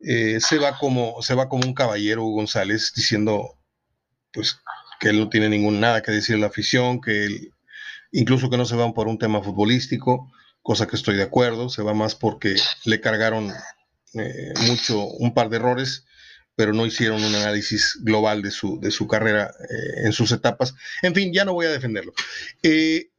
[0.00, 3.58] Eh, se, va como, se va como un caballero Hugo González diciendo
[4.32, 4.58] pues
[5.00, 7.52] que él no tiene ningún nada que decir a la afición, que él,
[8.12, 10.30] incluso que no se van por un tema futbolístico,
[10.62, 13.52] cosa que estoy de acuerdo, se va más porque le cargaron
[14.14, 16.04] eh, mucho, un par de errores,
[16.56, 20.74] pero no hicieron un análisis global de su, de su carrera eh, en sus etapas.
[21.02, 22.12] En fin, ya no voy a defenderlo.
[22.62, 23.10] Eh,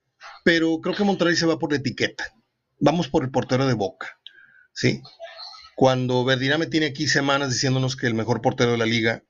[0.43, 2.33] pero creo que Monterrey se va por la etiqueta.
[2.79, 4.19] Vamos por el portero de Boca.
[4.73, 5.01] ¿sí?
[5.75, 9.23] Cuando Verdirame tiene aquí semanas diciéndonos que el mejor portero de la liga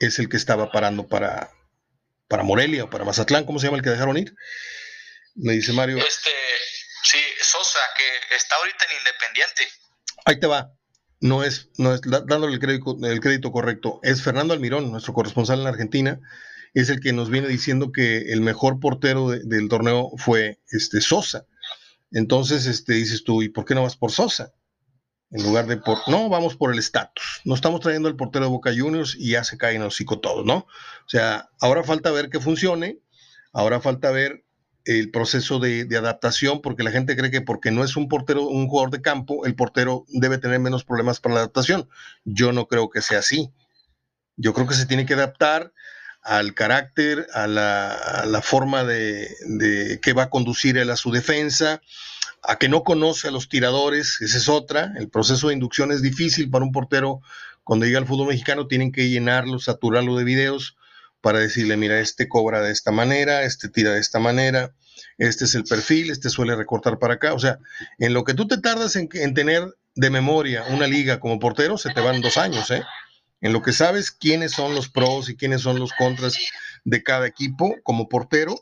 [0.00, 1.50] es el que estaba parando para,
[2.28, 4.34] para Morelia o para Mazatlán, ¿cómo se llama el que dejaron ir?
[5.36, 5.98] Me dice Mario.
[5.98, 6.30] Este,
[7.04, 9.68] sí, Sosa, que está ahorita en Independiente.
[10.24, 10.72] Ahí te va
[11.24, 15.58] no es, no es dándole el crédito, el crédito correcto, es Fernando Almirón, nuestro corresponsal
[15.58, 16.20] en Argentina,
[16.74, 21.46] es el que nos viene diciendo que el mejor portero del torneo fue este Sosa.
[22.10, 24.52] Entonces, este, dices tú, ¿y por qué no vas por Sosa?
[25.30, 27.40] En lugar de por, no, vamos por el estatus.
[27.46, 30.56] No estamos trayendo el portero de Boca Juniors y ya se caen hocico todos, ¿no?
[30.58, 33.00] O sea, ahora falta ver que funcione.
[33.50, 34.43] Ahora falta ver
[34.84, 38.68] el proceso de, adaptación, porque la gente cree que porque no es un portero, un
[38.68, 41.88] jugador de campo, el portero debe tener menos problemas para la adaptación.
[42.24, 43.50] Yo no creo que sea así.
[44.36, 45.72] Yo creo que se tiene que adaptar
[46.22, 51.82] al carácter, a la, forma de, de, que va a conducir él a su defensa,
[52.42, 54.92] a que no conoce a los tiradores, esa es otra.
[54.96, 57.20] El proceso de inducción es difícil para un portero.
[57.62, 60.76] Cuando llega al fútbol mexicano tienen que llenarlo, saturarlo de videos
[61.24, 64.74] para decirle, mira, este cobra de esta manera, este tira de esta manera,
[65.16, 67.32] este es el perfil, este suele recortar para acá.
[67.32, 67.60] O sea,
[67.98, 71.94] en lo que tú te tardas en, tener de memoria una liga como portero, se
[71.94, 72.82] te van dos años, ¿eh?
[73.40, 76.36] En lo que sabes quiénes son los pros y quiénes son los contras
[76.84, 78.60] de cada equipo como portero,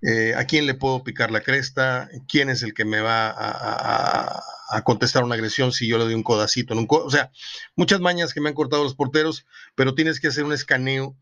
[0.00, 4.40] eh, a quién le puedo picar la cresta, quién es el que me va a,
[4.84, 6.74] contestar una agresión si yo le doy un codacito.
[6.74, 7.32] En un o sea,
[7.74, 11.16] muchas mañas que me han cortado los porteros, pero tienes que hacer un escaneo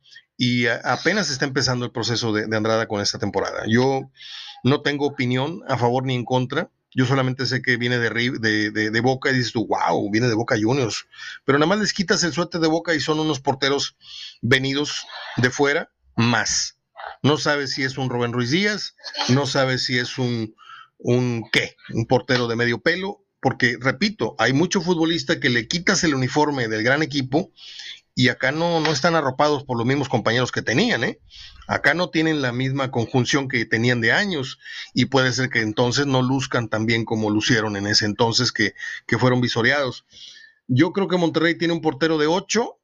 [0.45, 3.62] y apenas está empezando el proceso de, Andrada con esta temporada.
[3.68, 4.11] Yo
[4.64, 6.68] no tengo opinión a favor ni en contra.
[6.93, 10.57] Yo solamente sé que viene de, de, Boca y dices tú, wow, viene de Boca
[10.61, 11.07] Juniors.
[11.45, 13.97] Pero nada más les quitas el suerte de Boca y son unos porteros
[14.40, 16.76] venidos de fuera más.
[17.22, 18.97] No sabes si es un Rubén Ruiz Díaz,
[19.28, 20.57] no sabes si es un,
[20.99, 26.03] un qué, un portero de medio pelo, porque repito, hay mucho futbolista que le quitas
[26.03, 27.53] el uniforme del gran equipo
[28.14, 31.20] y acá no, no están arropados por los mismos compañeros que tenían, ¿eh?
[31.66, 34.58] Acá no tienen la misma conjunción que tenían de años
[34.92, 38.74] y puede ser que entonces no luzcan tan bien como lucieron en ese entonces que,
[39.06, 40.04] que fueron visoreados.
[40.66, 42.78] Yo creo que Monterrey tiene un portero de 8,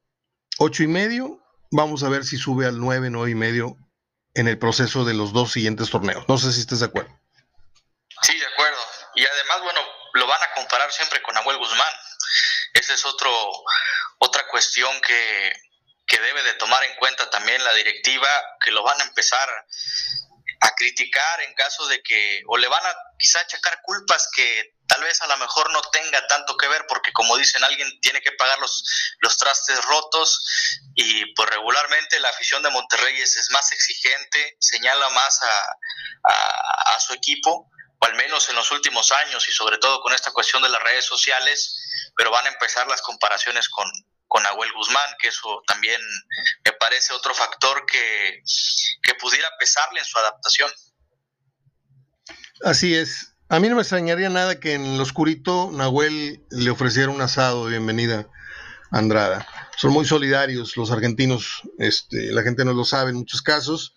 [0.58, 1.40] 8 y medio.
[1.70, 3.76] Vamos a ver si sube al 9, 9 y medio
[4.34, 6.24] en el proceso de los dos siguientes torneos.
[6.28, 7.10] No sé si estés de acuerdo.
[8.22, 8.78] Sí, de acuerdo.
[9.16, 9.80] Y además, bueno,
[10.14, 11.92] lo van a comparar siempre con Abuel Guzmán.
[12.74, 13.30] Esa es otro,
[14.18, 15.52] otra cuestión que,
[16.06, 18.28] que debe de tomar en cuenta también la directiva,
[18.64, 19.48] que lo van a empezar
[20.60, 25.02] a criticar en caso de que, o le van a quizá achacar culpas que tal
[25.02, 28.32] vez a lo mejor no tenga tanto que ver, porque como dicen, alguien tiene que
[28.32, 28.82] pagar los,
[29.20, 30.40] los trastes rotos
[30.94, 37.12] y pues regularmente la afición de Monterrey es, más exigente, señala más a, a su
[37.12, 40.70] equipo, o al menos en los últimos años y sobre todo con esta cuestión de
[40.70, 43.90] las redes sociales, pero van a empezar las comparaciones con,
[44.28, 46.00] con Abuel Guzmán, que eso también
[46.64, 48.42] me parece otro factor que,
[49.02, 50.70] que pudiera pesarle en su adaptación.
[52.62, 53.34] Así es.
[53.48, 57.64] A mí no me extrañaría nada que en lo oscurito Nahuel le ofreciera un asado
[57.64, 58.28] de bienvenida
[58.90, 59.46] a Andrada.
[59.76, 63.94] Son muy solidarios los argentinos, este, la gente no lo sabe en muchos casos,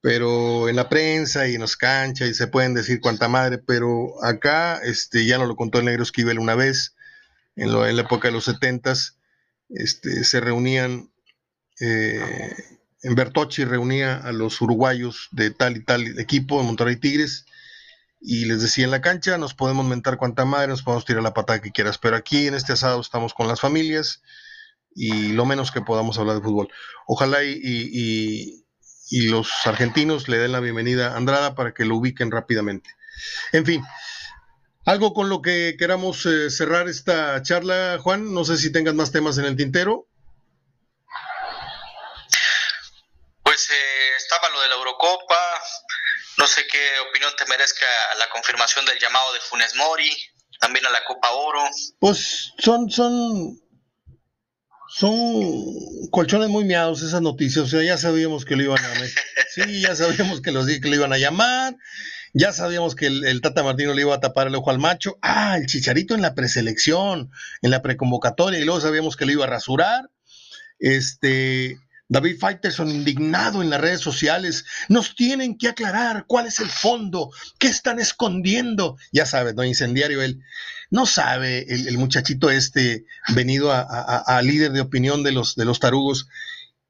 [0.00, 4.14] pero en la prensa y en los canchas y se pueden decir cuanta madre, pero
[4.24, 6.96] acá este, ya nos lo contó el negro Esquivel una vez,
[7.56, 9.18] en, la época de los setentas,
[9.70, 11.10] este, se reunían,
[11.80, 12.54] eh,
[13.02, 17.46] en Bertocci reunía a los uruguayos de tal y tal equipo, de Monterrey Tigres,
[18.20, 21.34] y les decía en la cancha, nos podemos mentar cuanta madre, nos podemos tirar la
[21.34, 24.22] patada que quieras, pero aquí en este asado estamos con las familias
[24.94, 26.68] y lo menos que podamos hablar de fútbol.
[27.06, 28.62] Ojalá y,
[29.10, 32.90] y los argentinos le den la bienvenida a Andrada para que lo ubiquen rápidamente.
[33.52, 33.82] En fin,
[34.84, 38.32] algo con lo que queramos eh, cerrar esta charla, Juan.
[38.32, 40.06] No sé si tengas más temas en el tintero.
[43.42, 45.40] Pues eh, estaba lo de la Eurocopa.
[46.38, 47.86] No sé qué opinión te merezca
[48.18, 50.10] la confirmación del llamado de Funes Mori,
[50.60, 51.62] también a la Copa Oro.
[51.98, 53.60] Pues son, son
[54.90, 57.64] son colchones muy miados esas noticias.
[57.64, 58.92] O sea, ya sabíamos que lo iban a.
[59.54, 61.74] Sí, ya sabíamos que, los, que lo iban a llamar.
[62.32, 65.18] Ya sabíamos que el, Tata Martino le iba a tapar el ojo al macho.
[65.22, 67.30] Ah, el chicharito en la preselección,
[67.62, 70.10] en la preconvocatoria, y luego sabíamos que lo iba a rasurar.
[70.78, 71.78] Este.
[72.10, 74.64] David Faitelson indignado en las redes sociales.
[74.88, 78.96] Nos tienen que aclarar cuál es el fondo, qué están escondiendo.
[79.12, 80.42] Ya sabes, no incendiario él.
[80.90, 86.26] No sabe el, muchachito este, venido a, líder de opinión de los, de los tarugos,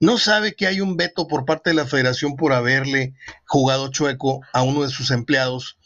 [0.00, 3.14] no sabe que hay un veto por parte de la federación por haberle
[3.46, 5.78] jugado chueco a uno de sus empleados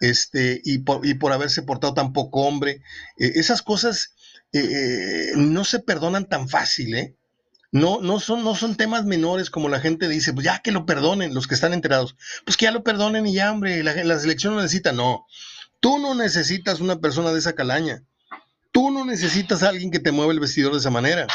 [0.00, 2.82] este, y, por, y por haberse portado tan poco hombre.
[3.18, 4.14] Eh, esas cosas
[4.52, 7.16] eh, eh, no se perdonan tan fácil, ¿eh?
[7.74, 10.84] No, no, son, no son temas menores como la gente dice, pues ya que lo
[10.84, 14.18] perdonen los que están enterados, pues que ya lo perdonen y ya, hombre, la, la
[14.18, 14.92] selección lo necesita.
[14.92, 15.24] No,
[15.82, 18.04] Tú no necesitas una persona de esa calaña.
[18.72, 21.26] Tú no necesitas a alguien que te mueva el vestidor de esa manera.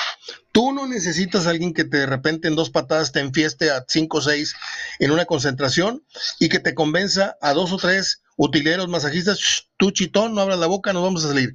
[0.51, 3.85] Tú no necesitas a alguien que te de repente en dos patadas te enfieste a
[3.87, 4.55] cinco o seis
[4.97, 6.03] en una concentración
[6.39, 10.67] y que te convenza a dos o tres utileros masajistas, tú chitón, no abras la
[10.67, 11.53] boca, nos vamos a salir.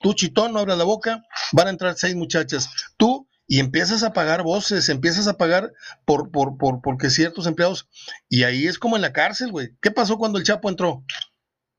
[0.00, 1.22] tú chitón, no abras la boca,
[1.52, 2.68] van a entrar seis muchachas.
[2.96, 5.72] Tú y empiezas a pagar voces, empiezas a pagar
[6.04, 7.88] por, por, por, porque ciertos empleados,
[8.28, 9.70] y ahí es como en la cárcel, güey.
[9.80, 11.04] ¿Qué pasó cuando el Chapo entró?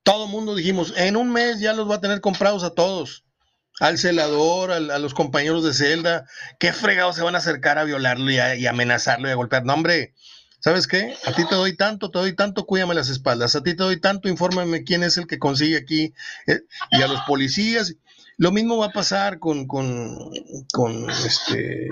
[0.03, 3.25] Todo mundo dijimos, en un mes ya los va a tener comprados a todos.
[3.79, 6.25] Al celador, a los compañeros de celda,
[6.59, 9.65] qué fregados se van a acercar a violarlo y, a, y amenazarlo y a golpear.
[9.65, 10.15] No, hombre,
[10.59, 11.15] ¿sabes qué?
[11.25, 13.55] A ti te doy tanto, te doy tanto, cuídame las espaldas.
[13.55, 16.13] A ti te doy tanto, infórmame quién es el que consigue aquí.
[16.47, 16.61] Eh,
[16.91, 17.95] y a los policías.
[18.37, 20.15] Lo mismo va a pasar con, con,
[20.71, 21.87] con, este,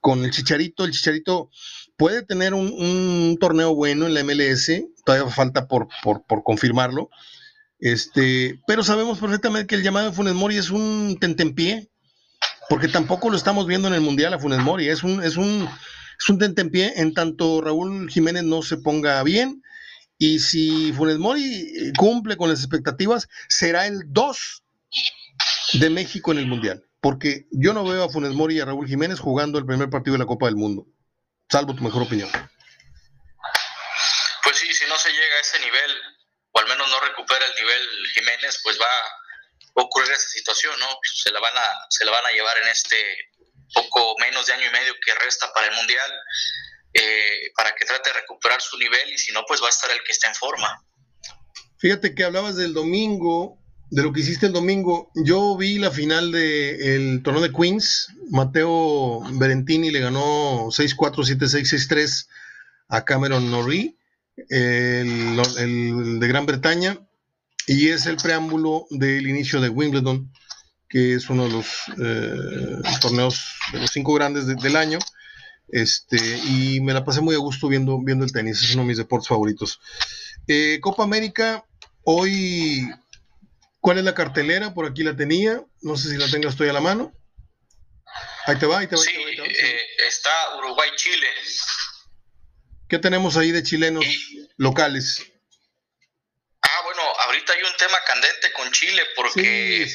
[0.00, 0.84] con el Chicharito.
[0.84, 1.50] El Chicharito
[1.96, 4.70] puede tener un, torneo bueno en la MLS,
[5.04, 7.10] todavía falta por, por, confirmarlo.
[7.78, 11.88] Este, pero sabemos perfectamente que el llamado de Funes Mori es un tentempié,
[12.68, 15.68] porque tampoco lo estamos viendo en el Mundial a Funes Mori, es un, es un,
[16.18, 19.62] es un tentempié en tanto Raúl Jiménez no se ponga bien.
[20.18, 24.62] Y si Funes Mori cumple con las expectativas, será el 2
[25.74, 26.84] de México en el Mundial.
[27.00, 30.14] Porque yo no veo a Funes Mori y a Raúl Jiménez jugando el primer partido
[30.14, 30.86] de la Copa del Mundo.
[31.50, 32.30] Salvo tu mejor opinión.
[34.42, 35.90] Pues sí, si no se llega a ese nivel,
[36.52, 38.12] o al menos no recupera el nivel
[38.62, 40.86] Pues va a ocurrir esa situación, ¿no?
[41.02, 42.96] Se la van a, se la van a llevar en este
[43.74, 46.10] poco menos de año y medio que resta para el Mundial,
[46.94, 49.90] eh, para que trate de recuperar su nivel y si no, pues va a estar
[49.90, 50.82] el que esté en forma.
[51.78, 53.58] Fíjate que hablabas del domingo,
[53.90, 55.10] de lo que hiciste el domingo.
[55.14, 58.08] Yo vi la final del torneo de Queens.
[58.30, 62.28] Mateo Berentini le ganó 6-4, 7-6, 6-3
[62.88, 63.96] a Cameron Norrie,
[64.48, 66.98] el, de Gran Bretaña.
[67.66, 70.30] Y es el preámbulo del inicio de Wimbledon
[70.88, 71.66] que es uno de los
[71.98, 74.98] eh, torneos de los cinco grandes del año.
[75.68, 78.88] Este, y me la pasé muy a gusto viendo, viendo el tenis, es uno de
[78.88, 79.80] mis deportes favoritos.
[80.46, 81.64] Eh, Copa América,
[82.04, 82.88] hoy,
[83.80, 84.74] ¿cuál es la cartelera?
[84.74, 87.12] Por aquí la tenía, no sé si la tengas estoy a la mano.
[88.46, 89.02] Ahí te va, ahí te va.
[89.02, 91.26] Sí, eh, está Uruguay-Chile.
[92.88, 94.04] ¿Qué tenemos ahí de chilenos
[94.56, 95.20] locales?
[97.46, 99.86] Ahorita hay un tema candente con Chile porque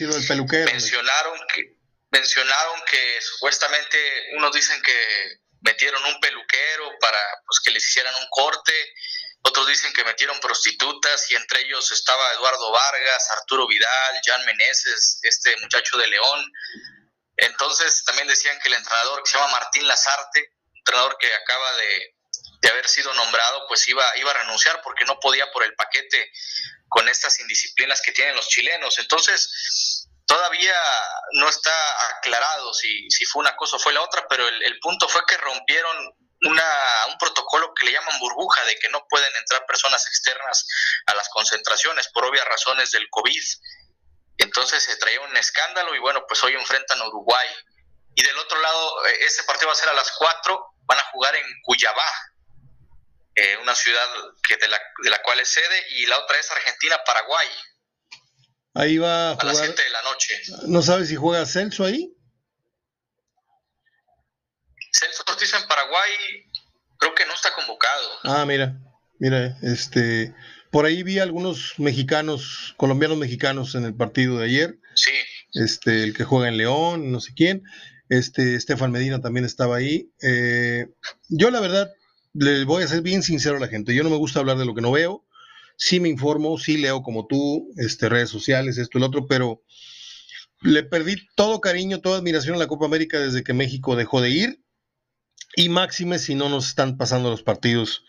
[0.65, 1.77] mencionaron que
[2.11, 3.97] mencionaron que supuestamente
[4.35, 8.73] unos dicen que metieron un peluquero para pues, que les hicieran un corte,
[9.43, 15.19] otros dicen que metieron prostitutas y entre ellos estaba Eduardo Vargas, Arturo Vidal, Jan Meneses,
[15.23, 16.51] este muchacho de León.
[17.37, 22.15] Entonces también decían que el entrenador que se llama Martín Lazarte, entrenador que acaba de,
[22.61, 26.31] de haber sido nombrado, pues iba, iba a renunciar porque no podía por el paquete
[26.87, 28.99] con estas indisciplinas que tienen los chilenos.
[28.99, 30.75] Entonces, todavía
[31.33, 35.07] no está aclarado si, si fue una cosa o fue la otra, pero el, punto
[35.09, 35.97] fue que rompieron
[36.43, 40.67] una, un protocolo que le llaman burbuja, de que no pueden entrar personas externas
[41.07, 43.43] a las concentraciones por obvias razones del COVID.
[44.37, 47.47] Entonces se traía un escándalo y bueno, pues hoy enfrentan a Uruguay.
[48.15, 51.11] Y del otro lado, eh, este partido va a ser a las 4, van a
[51.11, 52.30] jugar en Cuyabá,
[53.35, 54.05] eh, una ciudad
[54.47, 57.47] que de, la, de la cual es sede, y la otra es Argentina-Paraguay.
[58.73, 60.41] Ahí va a, a las 7 de la noche.
[60.67, 62.13] ¿No sabes si juega Celso ahí?
[64.93, 66.11] Celso Ortiz en Paraguay
[67.01, 68.09] creo que no está convocado.
[68.23, 68.79] Ah, mira,
[69.19, 70.33] mira, este,
[70.71, 74.79] por ahí vi algunos mexicanos, colombianos mexicanos en el partido de ayer.
[74.95, 75.11] Sí.
[75.53, 77.63] Este, el que juega en León, no sé quién.
[78.07, 80.11] Este, Estefan Medina también estaba ahí.
[80.21, 80.85] Eh,
[81.27, 81.91] yo la verdad
[82.33, 84.65] le voy a ser bien sincero a la gente, yo no me gusta hablar de
[84.65, 85.25] lo que no veo,
[85.77, 89.63] sí me informo, sí leo como tú, este, redes sociales, esto lo otro, pero
[90.61, 94.29] le perdí todo cariño, toda admiración a la Copa América desde que México dejó de
[94.29, 94.63] ir,
[95.55, 98.03] y máxime si no nos están pasando los partidos,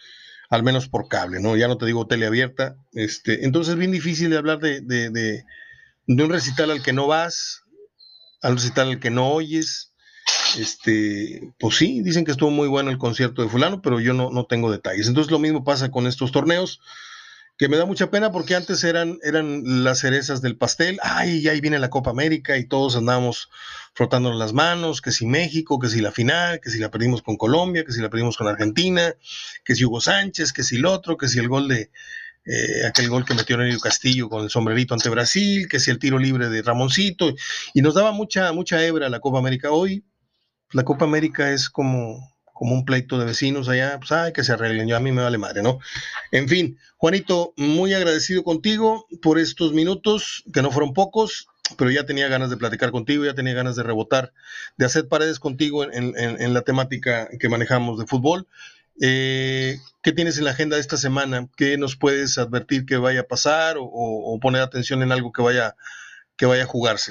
[0.50, 1.56] al menos por cable, ¿no?
[1.56, 5.44] Ya no te digo teleabierta, este, entonces es bien difícil de hablar de, de, de,
[6.06, 7.62] de un recital al que no vas,
[8.42, 9.91] al recital al que no oyes,
[10.58, 14.30] este, pues sí, dicen que estuvo muy bueno el concierto de fulano, pero yo no,
[14.30, 15.08] no tengo detalles.
[15.08, 16.80] Entonces lo mismo pasa con estos torneos,
[17.58, 21.60] que me da mucha pena porque antes eran, eran las cerezas del pastel, ay, ahí
[21.60, 23.50] viene la Copa América y todos andamos
[23.94, 27.36] frotándonos las manos, que si México, que si la final, que si la perdimos con
[27.36, 29.14] Colombia, que si la perdimos con Argentina,
[29.64, 31.90] que si Hugo Sánchez, que si el otro, que si el gol de,
[32.44, 35.98] eh, aquel gol que metió Nelio Castillo con el sombrerito ante Brasil, que si el
[35.98, 37.32] tiro libre de Ramoncito,
[37.74, 39.70] y nos daba mucha, mucha hebra la Copa América.
[39.70, 40.04] Hoy,
[40.72, 44.52] la Copa América es como, como un pleito de vecinos allá, pues ay, que se
[44.52, 45.78] arreglen, yo a mí me vale madre, ¿no?
[46.30, 52.06] En fin, Juanito, muy agradecido contigo por estos minutos, que no fueron pocos, pero ya
[52.06, 54.32] tenía ganas de platicar contigo, ya tenía ganas de rebotar,
[54.76, 58.46] de hacer paredes contigo en, la temática que manejamos de fútbol.
[59.00, 61.48] Eh, ¿Qué tienes en la agenda de esta semana?
[61.56, 65.42] ¿Qué nos puedes advertir que vaya a pasar o, o poner atención en algo que
[65.42, 65.76] vaya,
[66.36, 67.10] que vaya a jugarse?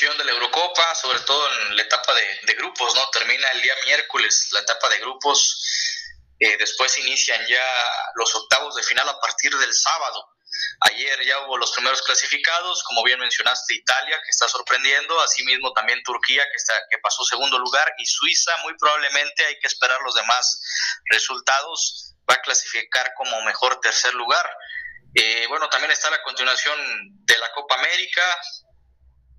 [0.00, 3.06] De la Eurocopa, sobre todo en la etapa de, grupos, ¿no?
[3.10, 5.62] Termina el día miércoles la etapa de grupos,
[6.38, 7.62] eh, después inician ya
[8.14, 10.26] los octavos de final a partir del sábado.
[10.80, 16.02] Ayer ya hubo los primeros clasificados, como bien mencionaste, Italia, que está sorprendiendo, asimismo también
[16.02, 20.14] Turquía, que, está, que pasó segundo lugar, y Suiza, muy probablemente hay que esperar los
[20.14, 20.62] demás
[21.10, 24.50] resultados, va a clasificar como mejor tercer lugar.
[25.14, 26.78] Eh, bueno, también está la continuación
[27.26, 28.22] de la Copa América,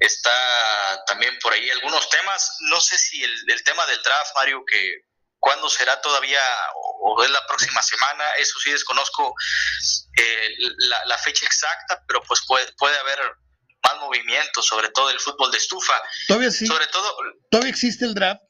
[0.02, 4.64] está también por ahí algunos temas, no sé si el, el tema del draft, Mario,
[4.66, 5.06] que
[5.40, 6.40] cuándo será todavía
[6.76, 9.34] o, es la próxima semana, eso sí desconozco
[10.18, 10.50] eh,
[11.06, 13.20] la, fecha exacta, pero pues puede, puede haber
[13.84, 16.02] más movimiento, sobre todo el fútbol de estufa.
[16.28, 16.66] Todavía sí.
[16.66, 17.16] Sobre todo.
[17.50, 18.42] ¿Todavía existe el draft?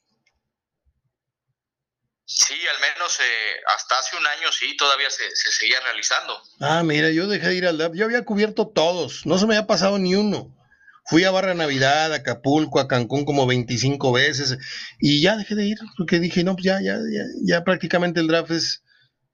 [2.26, 6.42] Sí, al menos eh, hasta hace un año sí, todavía se, se, seguía realizando.
[6.62, 7.96] Ah, mira, yo dejé de ir al draft.
[7.96, 10.56] Yo había cubierto todos, no se me había pasado ni uno.
[11.06, 14.58] Fui a Barra Navidad, a Acapulco, a Cancún como 25 veces
[15.00, 18.28] y ya dejé de ir porque dije, no, pues ya, ya, ya, ya prácticamente el
[18.28, 18.84] draft es,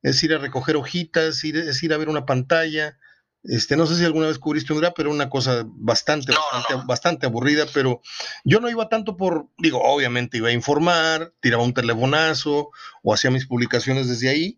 [0.02, 2.98] es ir a recoger hojitas, ir, es ir a ver una pantalla.
[3.44, 7.26] Este, no sé si alguna vez cubriste un draft, pero una cosa bastante, bastante, bastante
[7.28, 8.02] aburrida, pero
[8.44, 12.72] yo no iba tanto por, digo, obviamente iba a informar, tiraba un telefonazo
[13.04, 14.58] o hacía mis publicaciones desde ahí,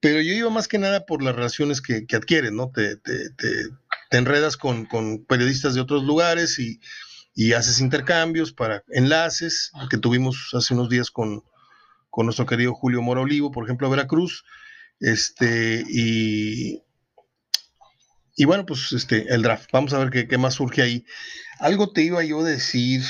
[0.00, 2.70] pero yo iba más que nada por las relaciones que, que adquieres, ¿no?
[2.70, 3.46] Te, te, te,
[4.08, 6.80] te enredas con, con, periodistas de otros lugares y,
[7.34, 11.44] y, haces intercambios para enlaces que tuvimos hace unos días con,
[12.10, 14.44] con nuestro querido Julio Mora Olivo, por ejemplo, a Veracruz.
[15.00, 16.82] Este, y,
[18.36, 19.70] y bueno, pues este, el draft.
[19.72, 21.04] Vamos a ver qué, qué más surge ahí.
[21.58, 23.02] Algo te iba yo a decir.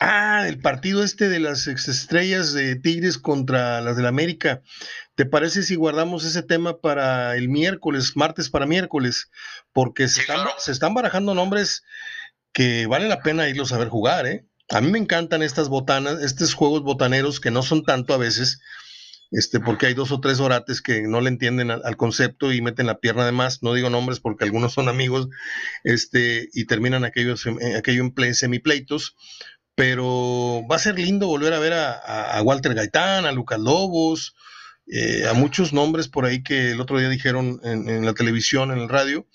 [0.00, 4.62] Ah, el partido este de las estrellas de Tigres contra las del América.
[5.16, 9.30] ¿Te parece si guardamos ese tema para el miércoles, martes para miércoles?
[9.72, 11.82] Porque se, están, se están barajando nombres
[12.52, 14.46] que vale la pena irlos a ver jugar, ¿eh?
[14.70, 18.60] A mí me encantan estas botanas, estos juegos botaneros que no son tanto a veces,
[19.30, 22.86] este, porque hay dos o tres orates que no le entienden al, concepto y meten
[22.86, 23.62] la pierna de más.
[23.62, 25.28] No digo nombres porque algunos son amigos,
[25.84, 27.44] este, y terminan aquellos,
[27.76, 29.16] aquello en semipleitos.
[29.78, 34.34] Pero va a ser lindo volver a ver a, Walter Gaitán, a Lucas Lobos,
[34.88, 38.78] eh, a muchos nombres por ahí que el otro día dijeron en, la televisión, en
[38.78, 39.28] el radio,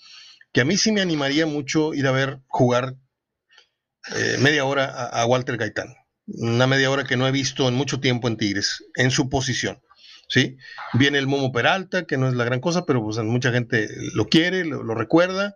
[0.52, 2.94] que a mí sí me animaría mucho ir a ver jugar
[4.14, 5.94] eh, media hora a, Walter Gaitán.
[6.26, 9.80] Una media hora que no he visto en mucho tiempo en Tigres, en su posición.
[10.28, 10.58] ¿sí?
[10.92, 14.26] Viene el Momo Peralta, que no es la gran cosa, pero pues, mucha gente lo
[14.26, 15.54] quiere, lo, lo recuerda.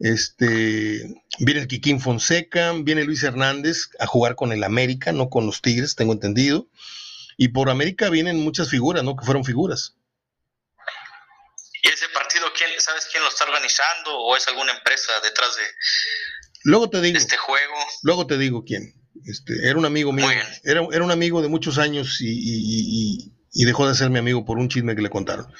[0.00, 5.44] Este, viene el Kikín Fonseca, viene Luis Hernández a jugar con el América, no con
[5.44, 6.68] los Tigres, tengo entendido.
[7.36, 9.14] Y por América vienen muchas figuras, ¿no?
[9.14, 9.96] Que fueron figuras.
[11.82, 15.62] ¿Y ese partido, quién, sabes quién lo está organizando o es alguna empresa detrás de,
[16.64, 17.74] luego te digo, este juego?
[18.02, 18.94] Luego te digo quién.
[19.24, 20.30] Este, era un amigo mío,
[20.64, 24.58] era, era, un amigo de muchos años y, y, dejó de ser mi amigo por
[24.58, 25.52] un chisme que le contaron.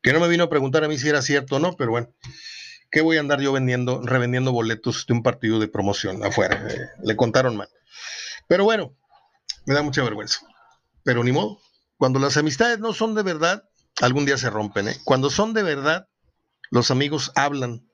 [0.00, 2.14] Que no me vino a preguntar a mí si era cierto o no, pero bueno,
[2.94, 6.66] ¿qué voy a andar yo vendiendo, revendiendo boletos de un partido de promoción afuera?
[6.70, 7.68] Eh, le contaron mal.
[8.48, 8.96] Pero bueno,
[9.66, 10.46] me da mucha vergüenza
[11.04, 11.60] pero ni modo.
[11.96, 13.68] Cuando las amistades no son de verdad,
[14.00, 14.88] algún día se rompen.
[14.88, 14.96] ¿eh?
[15.04, 16.08] Cuando son de verdad,
[16.70, 17.88] los amigos hablan,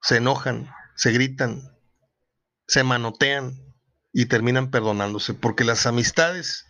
[0.00, 1.76] se enojan, se gritan,
[2.68, 3.58] se manotean
[4.12, 6.66] y terminan perdonándose, porque las amistades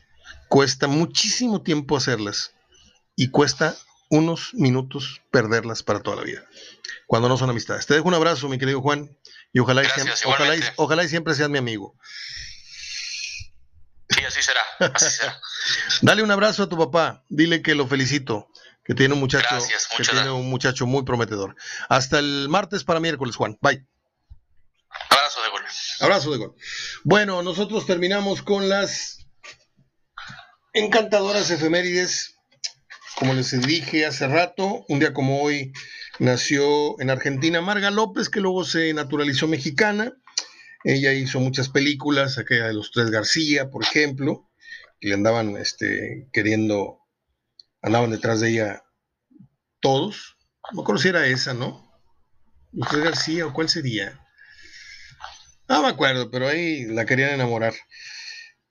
[0.48, 2.54] cuesta muchísimo tiempo hacerlas
[3.16, 3.76] y cuesta
[4.10, 6.44] unos minutos perderlas para toda la vida,
[7.06, 7.86] cuando no son amistades.
[7.86, 9.16] Te dejo un abrazo, mi querido Juan,
[9.52, 9.82] y ojalá,
[10.26, 11.96] ojalá, ojalá y siempre seas mi amigo.
[14.10, 14.60] Sí, así será,
[14.92, 15.40] así será.
[16.02, 18.48] Dale un abrazo a tu papá, dile que lo felicito,
[18.84, 19.56] que tiene un muchacho,
[19.96, 21.54] que tiene un muchacho muy prometedor.
[21.88, 23.56] Hasta el martes para miércoles, Juan.
[23.60, 23.86] Bye.
[25.08, 25.62] Abrazo de gol.
[26.00, 26.54] Abrazo de gol.
[27.04, 29.28] Bueno, nosotros terminamos con las
[30.72, 32.39] encantadoras efemérides.
[33.16, 35.72] Como les dije hace rato, un día como hoy
[36.18, 40.12] nació en Argentina Marga López, que luego se naturalizó mexicana.
[40.84, 44.48] Ella hizo muchas películas, aquella de los tres García, por ejemplo,
[45.00, 47.00] que le andaban este, queriendo,
[47.82, 48.84] andaban detrás de ella
[49.80, 50.36] todos.
[50.72, 51.90] No me si era esa, ¿no?
[52.72, 54.20] Los tres García, ¿o cuál sería?
[55.68, 57.74] No me acuerdo, pero ahí la querían enamorar.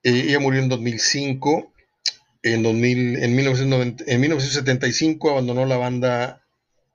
[0.04, 1.74] Eh, ella murió en 2005.
[2.42, 6.46] En, 2000, en, 1990, en 1975 abandonó la banda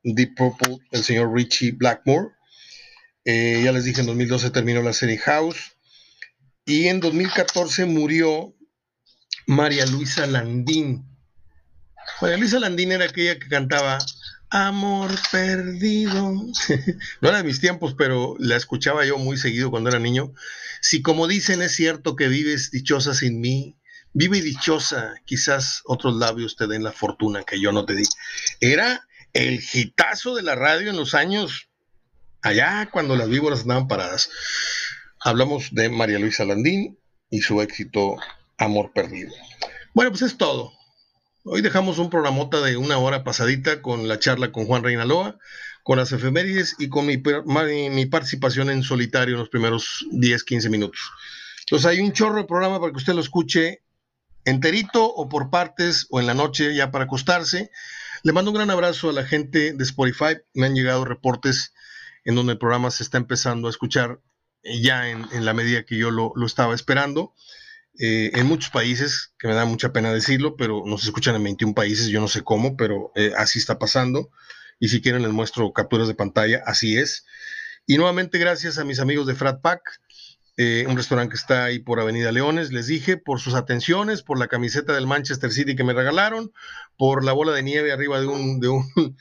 [0.03, 2.35] Deep Purple el señor Richie Blackmore
[3.25, 5.73] eh, ya les dije, en 2012 terminó la serie House.
[6.67, 8.55] Y en 2014 murió
[9.47, 11.05] María Luisa Landín.
[12.21, 13.99] María Luisa Landín era aquella que cantaba
[14.51, 16.33] Amor perdido.
[17.21, 20.33] no era de mis tiempos, pero la escuchaba yo muy seguido cuando era niño.
[20.81, 23.77] Si como dicen es cierto que vives dichosa sin mí,
[24.15, 28.05] vive dichosa, quizás otros labios te den la fortuna que yo no te di.
[28.61, 31.69] Era el hitazo de la radio en los años
[32.41, 34.31] allá cuando las víboras andaban paradas.
[35.21, 38.17] Hablamos de María Luisa Landín y su éxito
[38.57, 39.35] Amor Perdido.
[39.93, 40.73] Bueno, pues es todo.
[41.43, 45.39] Hoy dejamos un programota de una hora pasadita con la charla con Juan Reinaloa,
[45.83, 50.71] con las efemérides y con mi, mi, participación en solitario en los primeros 10, 15
[50.71, 51.01] minutos.
[51.61, 53.84] Entonces hay un chorro de programa para que usted lo escuche
[54.45, 57.71] enterito o por partes o en la noche ya para acostarse.
[58.23, 60.39] Le mando un gran abrazo a la gente de Spotify.
[60.55, 61.73] Me han llegado reportes
[62.25, 64.21] en donde el programa se está empezando a escuchar
[64.63, 67.35] ya en, la medida que yo lo, lo estaba esperando.
[67.99, 71.75] Eh, en muchos países, que me da mucha pena decirlo, pero nos escuchan en 21
[71.75, 74.31] países, yo no sé cómo, pero eh, así está pasando.
[74.81, 77.25] Y si quieren les muestro capturas de pantalla, así es.
[77.87, 80.01] Y nuevamente gracias a mis amigos de Frat Pack,
[80.57, 84.39] eh, un restaurante que está ahí por Avenida Leones, les dije, por sus atenciones, por
[84.39, 86.53] la camiseta del Manchester City que me regalaron,
[86.97, 88.85] por la bola de nieve arriba de un, de un,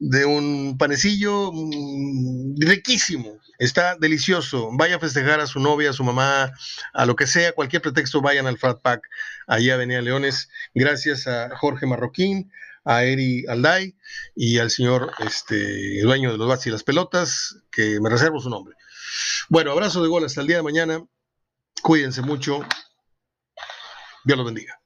[0.00, 4.70] de un panecillo mm, riquísimo, está delicioso.
[4.72, 6.52] Vaya a festejar a su novia, a su mamá,
[6.92, 9.08] a lo que sea, cualquier pretexto, vayan al Frat Pack,
[9.46, 10.48] allá Avenida Leones.
[10.74, 12.50] Gracias a Jorge Marroquín,
[12.84, 13.94] a Eri Alday
[14.34, 18.50] y al señor este, dueño de los bats y las pelotas, que me reservo su
[18.50, 18.74] nombre.
[19.48, 21.04] Bueno, abrazo de gol hasta el día de mañana.
[21.82, 22.60] Cuídense mucho.
[24.24, 24.80] Dios los bendiga.